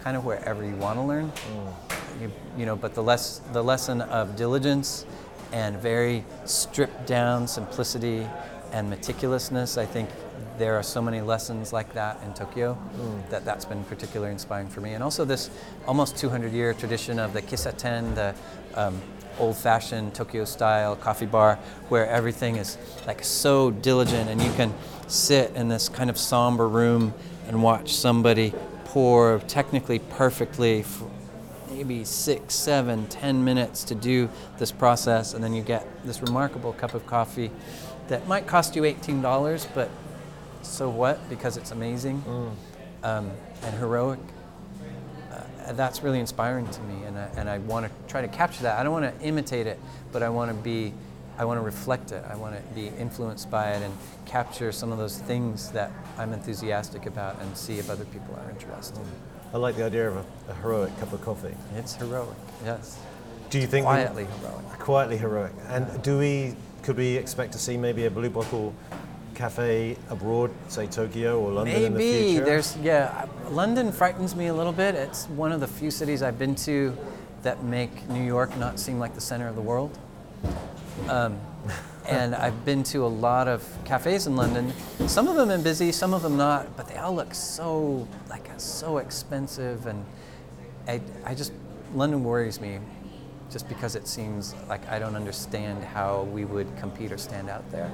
kind 0.03 0.17
of 0.17 0.25
wherever 0.25 0.65
you 0.65 0.75
want 0.77 0.99
to 0.99 1.03
learn. 1.03 1.33
You, 2.21 2.31
you 2.57 2.67
know, 2.67 2.77
but 2.77 2.95
the 2.95 3.03
less 3.03 3.41
the 3.53 3.63
lesson 3.63 4.03
of 4.03 4.37
diligence 4.37 5.07
and 5.53 5.77
very 5.79 6.25
stripped 6.45 7.07
down 7.07 7.49
simplicity 7.49 8.27
and 8.73 8.93
meticulousness. 8.93 9.79
I 9.79 9.87
think 9.87 10.09
there 10.59 10.77
are 10.77 10.83
so 10.83 11.01
many 11.01 11.21
lessons 11.21 11.73
like 11.73 11.93
that 11.95 12.23
in 12.23 12.35
Tokyo 12.35 12.79
that 13.31 13.45
that's 13.45 13.65
been 13.65 13.83
particularly 13.85 14.33
inspiring 14.33 14.69
for 14.69 14.81
me. 14.81 14.93
And 14.93 15.03
also 15.03 15.25
this 15.25 15.51
almost 15.87 16.17
200 16.19 16.53
year 16.53 16.75
tradition 16.75 17.19
of 17.19 17.33
the 17.33 17.43
kissaten, 17.43 18.15
the 18.15 18.35
um, 18.75 19.01
old 19.39 19.57
fashioned 19.57 20.15
Tokyo 20.15 20.45
style 20.45 20.97
coffee 20.97 21.27
bar 21.27 21.57
where 21.89 22.07
everything 22.07 22.57
is 22.57 22.77
like 23.07 23.25
so 23.25 23.71
diligent 23.71 24.29
and 24.29 24.43
you 24.43 24.53
can 24.53 24.73
sit 25.09 25.51
in 25.55 25.69
this 25.69 25.89
kind 25.89 26.11
of 26.11 26.19
somber 26.19 26.69
room 26.69 27.15
and 27.49 27.63
watch 27.63 27.95
somebody 27.95 28.53
pour 28.91 29.39
technically 29.47 30.01
perfectly 30.01 30.83
for 30.83 31.09
maybe 31.71 32.05
six, 32.05 32.55
seven, 32.57 33.07
ten 33.07 33.45
minutes 33.45 33.85
to 33.85 33.95
do 33.95 34.29
this 34.59 34.73
process, 34.73 35.33
and 35.33 35.45
then 35.45 35.55
you 35.55 35.63
get 35.63 35.87
this 36.05 36.21
remarkable 36.21 36.73
cup 36.73 36.93
of 36.95 37.07
coffee 37.07 37.53
that 38.09 38.27
might 38.27 38.49
cost 38.49 38.75
you 38.75 38.83
$18, 38.83 39.69
but 39.77 39.89
so 40.63 40.91
what? 40.91 41.27
Because 41.31 41.57
it's 41.57 41.71
amazing 41.71 42.21
um, 43.05 43.31
and 43.63 43.79
heroic. 43.79 44.19
Uh, 45.31 45.73
that's 45.75 46.03
really 46.03 46.19
inspiring 46.19 46.67
to 46.71 46.81
me, 46.83 47.05
and 47.05 47.17
I, 47.17 47.31
and 47.37 47.49
I 47.49 47.59
want 47.59 47.87
to 47.87 47.93
try 48.09 48.21
to 48.23 48.29
capture 48.29 48.65
that. 48.65 48.77
I 48.77 48.83
don't 48.83 48.93
want 48.93 49.17
to 49.17 49.25
imitate 49.25 49.69
it, 49.69 49.79
but 50.11 50.25
I 50.25 50.29
want 50.31 50.51
to 50.51 50.57
be, 50.57 50.93
I 51.41 51.45
want 51.47 51.57
to 51.57 51.63
reflect 51.63 52.13
it. 52.13 52.23
I 52.29 52.37
want 52.37 52.55
to 52.55 52.75
be 52.75 52.89
influenced 52.99 53.51
by 53.51 53.71
it 53.71 53.83
and 53.83 53.95
capture 54.27 54.71
some 54.73 54.93
of 54.93 54.99
those 54.99 55.17
things 55.21 55.71
that 55.71 55.91
I'm 56.19 56.35
enthusiastic 56.35 57.07
about 57.07 57.41
and 57.41 57.57
see 57.57 57.79
if 57.79 57.89
other 57.89 58.05
people 58.05 58.39
are 58.45 58.51
interested. 58.51 58.99
Mm. 58.99 59.55
I 59.55 59.57
like 59.57 59.75
the 59.77 59.85
idea 59.85 60.07
of 60.11 60.17
a, 60.19 60.25
a 60.51 60.55
heroic 60.57 60.95
cup 61.01 61.15
of 61.15 61.25
coffee. 61.25 61.55
It's 61.77 61.95
heroic, 61.95 62.37
yes. 62.63 62.99
Do 63.49 63.59
you 63.59 63.67
think 63.67 63.87
we- 63.87 63.93
Quietly 63.95 64.27
heroic. 64.39 64.65
quietly 64.81 65.17
heroic? 65.17 65.53
And 65.69 66.03
do 66.03 66.19
we 66.19 66.57
could 66.83 66.99
we 66.99 67.17
expect 67.17 67.53
to 67.53 67.59
see 67.59 67.79
maybe 67.79 68.05
a 68.05 68.11
blue 68.11 68.29
bottle 68.31 68.75
cafe 69.35 69.97
abroad, 70.11 70.51
say 70.69 70.87
Tokyo 70.89 71.41
or 71.41 71.53
London 71.53 71.75
in 71.85 71.93
the 71.95 71.99
Maybe 71.99 72.31
future? 72.33 72.45
there's 72.45 72.77
yeah. 72.77 73.25
London 73.49 73.93
frightens 73.93 74.37
me 74.37 74.49
a 74.49 74.55
little 74.55 74.73
bit. 74.75 74.95
It's 74.95 75.25
one 75.29 75.53
of 75.53 75.61
the 75.61 75.67
few 75.67 75.91
cities 75.91 76.23
I've 76.23 76.39
been 76.39 76.55
to 76.67 76.95
that 77.45 77.65
make 77.65 78.07
New 78.11 78.23
York 78.25 78.55
not 78.59 78.79
seem 78.79 78.99
like 78.99 79.15
the 79.15 79.23
center 79.23 79.49
of 79.49 79.55
the 79.57 79.63
world. 79.63 79.99
Um, 81.09 81.41
and 82.09 82.35
I've 82.35 82.65
been 82.65 82.83
to 82.85 83.05
a 83.05 83.09
lot 83.09 83.49
of 83.49 83.67
cafes 83.85 84.27
in 84.27 84.37
London. 84.37 84.73
Some 85.07 85.29
of 85.29 85.37
them 85.37 85.51
are 85.51 85.63
busy, 85.63 85.93
some 85.93 86.15
of 86.15 86.23
them 86.23 86.37
not, 86.37 86.77
but 86.77 86.89
they 86.89 86.97
all 86.97 87.15
look 87.15 87.35
so 87.35 88.07
like 88.29 88.49
so 88.61 88.99
expensive, 88.99 89.87
and 89.87 90.05
I, 90.87 91.01
I 91.25 91.35
just 91.35 91.53
London 91.95 92.25
worries 92.25 92.61
me, 92.61 92.79
just 93.51 93.69
because 93.69 93.97
it 93.97 94.07
seems 94.07 94.55
like 94.69 94.87
I 94.89 94.99
don't 94.99 95.17
understand 95.17 95.83
how 95.85 96.23
we 96.23 96.45
would 96.45 96.69
compete 96.79 97.13
or 97.13 97.19
stand 97.19 97.49
out 97.49 97.69
there. 97.73 97.91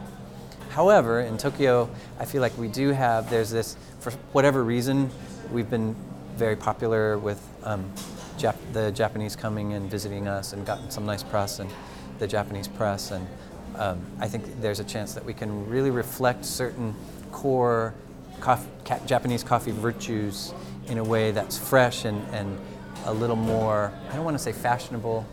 However, 0.70 1.20
in 1.20 1.38
Tokyo, 1.38 1.88
I 2.18 2.24
feel 2.26 2.42
like 2.42 2.56
we 2.58 2.68
do 2.68 2.90
have, 2.90 3.30
there's 3.30 3.50
this, 3.50 3.76
for 4.00 4.10
whatever 4.32 4.62
reason, 4.62 5.10
we've 5.50 5.70
been 5.70 5.94
very 6.36 6.56
popular 6.56 7.16
with 7.16 7.40
um, 7.62 7.90
Jap- 8.36 8.56
the 8.74 8.90
Japanese 8.92 9.36
coming 9.36 9.72
and 9.72 9.90
visiting 9.90 10.28
us 10.28 10.52
and 10.52 10.66
gotten 10.66 10.90
some 10.90 11.06
nice 11.06 11.22
press 11.22 11.58
and 11.60 11.70
the 12.18 12.26
Japanese 12.26 12.68
press. 12.68 13.10
And 13.10 13.26
um, 13.76 14.00
I 14.20 14.28
think 14.28 14.60
there's 14.60 14.80
a 14.80 14.84
chance 14.84 15.14
that 15.14 15.24
we 15.24 15.34
can 15.34 15.68
really 15.68 15.90
reflect 15.90 16.44
certain 16.44 16.94
core 17.32 17.94
coff- 18.40 18.66
ca- 18.84 19.00
Japanese 19.06 19.42
coffee 19.42 19.72
virtues 19.72 20.52
in 20.88 20.98
a 20.98 21.04
way 21.04 21.30
that's 21.30 21.58
fresh 21.58 22.04
and, 22.04 22.22
and 22.34 22.58
a 23.04 23.12
little 23.12 23.36
more, 23.36 23.92
I 24.10 24.16
don't 24.16 24.24
want 24.24 24.36
to 24.36 24.42
say 24.42 24.52
fashionable, 24.52 25.26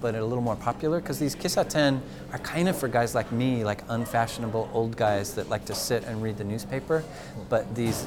but 0.00 0.14
a 0.14 0.24
little 0.24 0.42
more 0.42 0.56
popular 0.56 1.00
because 1.00 1.18
these 1.18 1.34
kissaten 1.34 2.00
are 2.32 2.38
kind 2.40 2.68
of 2.68 2.76
for 2.76 2.88
guys 2.88 3.14
like 3.14 3.32
me, 3.32 3.64
like 3.64 3.82
unfashionable 3.88 4.68
old 4.72 4.96
guys 4.96 5.34
that 5.34 5.48
like 5.48 5.64
to 5.64 5.74
sit 5.74 6.04
and 6.04 6.22
read 6.22 6.36
the 6.36 6.44
newspaper. 6.44 7.02
But 7.48 7.74
these 7.74 8.06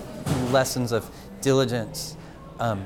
lessons 0.52 0.92
of 0.92 1.10
diligence 1.42 2.16
um, 2.60 2.86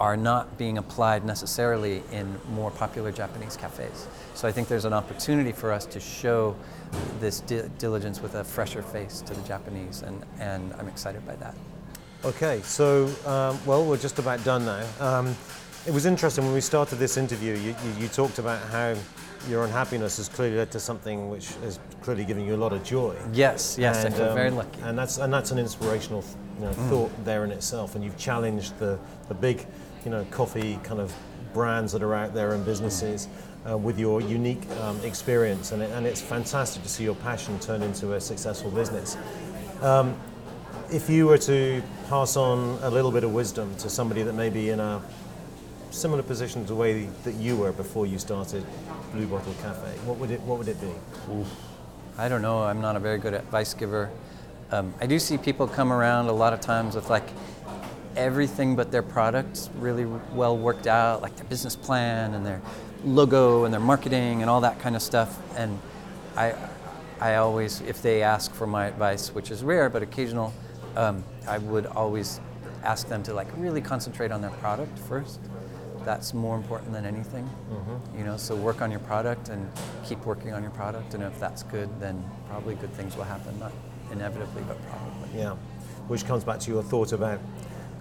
are 0.00 0.16
not 0.16 0.56
being 0.56 0.78
applied 0.78 1.24
necessarily 1.24 2.02
in 2.10 2.40
more 2.54 2.70
popular 2.70 3.12
Japanese 3.12 3.56
cafes. 3.56 4.08
So 4.34 4.48
I 4.48 4.52
think 4.52 4.66
there's 4.66 4.86
an 4.86 4.94
opportunity 4.94 5.52
for 5.52 5.70
us 5.70 5.84
to 5.86 6.00
show 6.00 6.56
this 7.20 7.40
di- 7.40 7.68
diligence 7.78 8.20
with 8.22 8.34
a 8.34 8.42
fresher 8.42 8.82
face 8.82 9.20
to 9.20 9.34
the 9.34 9.42
Japanese, 9.42 10.02
and, 10.02 10.24
and 10.38 10.72
I'm 10.78 10.88
excited 10.88 11.24
by 11.26 11.36
that. 11.36 11.54
Okay, 12.24 12.60
so 12.62 13.04
um, 13.26 13.58
well, 13.66 13.84
we're 13.84 13.98
just 13.98 14.18
about 14.18 14.42
done 14.42 14.64
now. 14.64 14.84
Um, 15.00 15.36
It 15.86 15.94
was 15.94 16.04
interesting 16.04 16.44
when 16.44 16.52
we 16.52 16.60
started 16.60 16.98
this 16.98 17.16
interview. 17.16 17.54
You, 17.54 17.74
you, 17.84 18.02
you 18.02 18.08
talked 18.08 18.38
about 18.38 18.60
how 18.68 18.94
your 19.48 19.64
unhappiness 19.64 20.18
has 20.18 20.28
clearly 20.28 20.58
led 20.58 20.70
to 20.72 20.78
something 20.80 21.30
which 21.30 21.52
is 21.64 21.78
clearly 22.02 22.26
giving 22.26 22.46
you 22.46 22.54
a 22.54 22.60
lot 22.60 22.74
of 22.74 22.84
joy. 22.84 23.14
Yes, 23.32 23.78
yes, 23.78 24.04
And, 24.04 24.14
I 24.14 24.16
feel 24.18 24.28
um, 24.28 24.34
very 24.34 24.50
lucky. 24.50 24.80
And 24.82 24.98
that's 24.98 25.16
and 25.16 25.32
that's 25.32 25.52
an 25.52 25.58
inspirational 25.58 26.22
you 26.58 26.66
know, 26.66 26.72
thought 26.90 27.10
there 27.24 27.44
in 27.44 27.50
itself. 27.50 27.94
And 27.94 28.04
you've 28.04 28.18
challenged 28.18 28.78
the, 28.78 28.98
the 29.28 29.34
big, 29.34 29.66
you 30.04 30.10
know, 30.10 30.24
coffee 30.30 30.78
kind 30.82 31.00
of 31.00 31.14
brands 31.52 31.92
that 31.92 32.02
are 32.02 32.14
out 32.14 32.34
there 32.34 32.52
and 32.52 32.64
businesses 32.64 33.28
uh, 33.68 33.76
with 33.76 33.98
your 33.98 34.20
unique 34.20 34.68
um, 34.82 34.98
experience. 35.00 35.72
And, 35.72 35.82
it, 35.82 35.90
and 35.90 36.06
it's 36.06 36.20
fantastic 36.20 36.82
to 36.82 36.88
see 36.88 37.04
your 37.04 37.14
passion 37.16 37.58
turn 37.58 37.82
into 37.82 38.14
a 38.14 38.20
successful 38.20 38.70
business. 38.70 39.16
Um, 39.82 40.16
if 40.90 41.08
you 41.08 41.26
were 41.26 41.38
to 41.38 41.82
pass 42.08 42.36
on 42.36 42.78
a 42.82 42.90
little 42.90 43.12
bit 43.12 43.24
of 43.24 43.32
wisdom 43.32 43.74
to 43.76 43.88
somebody 43.88 44.22
that 44.22 44.32
may 44.34 44.50
be 44.50 44.70
in 44.70 44.80
a 44.80 45.00
similar 45.90 46.22
position 46.22 46.62
to 46.62 46.68
the 46.68 46.74
way 46.74 47.04
that 47.24 47.34
you 47.34 47.56
were 47.56 47.72
before 47.72 48.06
you 48.06 48.18
started 48.18 48.64
Blue 49.12 49.26
Bottle 49.26 49.54
Cafe, 49.62 49.88
what 50.04 50.18
would 50.18 50.30
it 50.30 50.40
what 50.42 50.58
would 50.58 50.68
it 50.68 50.80
be? 50.80 50.92
I 52.18 52.28
don't 52.28 52.42
know. 52.42 52.62
I'm 52.62 52.80
not 52.80 52.96
a 52.96 53.00
very 53.00 53.18
good 53.18 53.34
advice 53.34 53.74
giver. 53.74 54.10
Um, 54.72 54.94
I 55.00 55.06
do 55.06 55.18
see 55.18 55.38
people 55.38 55.66
come 55.66 55.92
around 55.92 56.28
a 56.28 56.32
lot 56.32 56.52
of 56.52 56.60
times 56.60 56.94
with 56.94 57.10
like 57.10 57.28
everything 58.20 58.76
but 58.76 58.92
their 58.92 59.02
products 59.02 59.70
really 59.78 60.04
well 60.34 60.56
worked 60.56 60.86
out, 60.86 61.22
like 61.22 61.34
their 61.36 61.46
business 61.46 61.74
plan 61.74 62.34
and 62.34 62.44
their 62.44 62.60
logo 63.04 63.64
and 63.64 63.72
their 63.72 63.80
marketing 63.80 64.42
and 64.42 64.50
all 64.50 64.60
that 64.60 64.78
kind 64.78 64.94
of 64.94 65.02
stuff. 65.02 65.40
And 65.56 65.78
I, 66.36 66.54
I 67.18 67.36
always, 67.36 67.80
if 67.80 68.02
they 68.02 68.22
ask 68.22 68.52
for 68.52 68.66
my 68.66 68.86
advice, 68.86 69.34
which 69.34 69.50
is 69.50 69.64
rare 69.64 69.88
but 69.88 70.02
occasional, 70.02 70.52
um, 70.96 71.24
I 71.48 71.58
would 71.58 71.86
always 71.86 72.40
ask 72.84 73.08
them 73.08 73.22
to 73.22 73.32
like 73.34 73.48
really 73.56 73.80
concentrate 73.80 74.30
on 74.30 74.42
their 74.42 74.50
product 74.50 74.98
first. 74.98 75.40
That's 76.04 76.32
more 76.34 76.56
important 76.56 76.92
than 76.92 77.04
anything, 77.04 77.48
you 78.16 78.24
know. 78.24 78.38
So 78.38 78.56
work 78.56 78.80
on 78.80 78.90
your 78.90 79.00
product 79.00 79.50
and 79.50 79.70
keep 80.02 80.24
working 80.24 80.54
on 80.54 80.62
your 80.62 80.72
product, 80.72 81.12
and 81.12 81.22
if 81.22 81.38
that's 81.38 81.62
good, 81.62 81.88
then 82.00 82.24
probably 82.48 82.74
good 82.74 82.92
things 82.94 83.16
will 83.16 83.24
happen. 83.24 83.58
Not 83.58 83.72
inevitably, 84.10 84.62
but 84.66 84.78
probably. 84.88 85.28
Yeah, 85.38 85.56
which 86.08 86.24
comes 86.24 86.42
back 86.42 86.58
to 86.60 86.70
your 86.70 86.82
thought 86.82 87.12
about, 87.12 87.38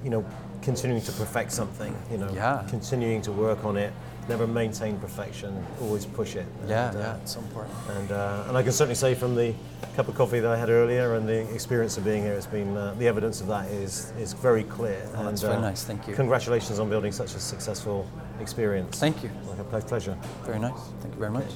you 0.03 0.09
know, 0.09 0.25
continuing 0.61 1.01
to 1.01 1.11
perfect 1.11 1.51
something. 1.51 1.95
You 2.11 2.17
know, 2.17 2.29
Yeah. 2.33 2.63
continuing 2.69 3.21
to 3.23 3.31
work 3.31 3.63
on 3.65 3.77
it, 3.77 3.93
never 4.27 4.45
maintain 4.45 4.97
perfection, 4.99 5.65
always 5.81 6.05
push 6.05 6.35
it. 6.35 6.45
Yeah, 6.67 6.89
And, 6.89 6.97
uh, 6.97 6.99
yeah, 6.99 7.15
it's 7.15 7.33
so 7.33 7.39
important. 7.39 7.75
And, 7.97 8.11
uh, 8.11 8.43
and 8.47 8.57
I 8.57 8.63
can 8.63 8.71
certainly 8.71 8.95
say 8.95 9.15
from 9.15 9.35
the 9.35 9.53
cup 9.95 10.07
of 10.07 10.15
coffee 10.15 10.39
that 10.39 10.51
I 10.51 10.57
had 10.57 10.69
earlier 10.69 11.15
and 11.15 11.27
the 11.27 11.51
experience 11.53 11.97
of 11.97 12.05
being 12.05 12.21
here, 12.23 12.33
it's 12.33 12.45
been 12.45 12.77
uh, 12.77 12.93
the 12.99 13.07
evidence 13.07 13.41
of 13.41 13.47
that 13.47 13.67
is 13.67 14.13
is 14.19 14.33
very 14.33 14.63
clear. 14.63 15.01
Oh, 15.15 15.23
that's 15.23 15.41
and, 15.41 15.51
very 15.51 15.61
nice, 15.61 15.83
thank 15.83 16.07
you. 16.07 16.13
Congratulations 16.13 16.79
on 16.79 16.89
building 16.89 17.11
such 17.11 17.35
a 17.35 17.39
successful 17.39 18.05
experience. 18.39 18.99
Thank 18.99 19.23
you. 19.23 19.29
Like 19.47 19.59
a 19.59 19.81
pleasure. 19.81 20.15
Very 20.45 20.59
nice. 20.59 20.79
Thank 21.01 21.13
you 21.15 21.19
very 21.19 21.31
much. 21.31 21.51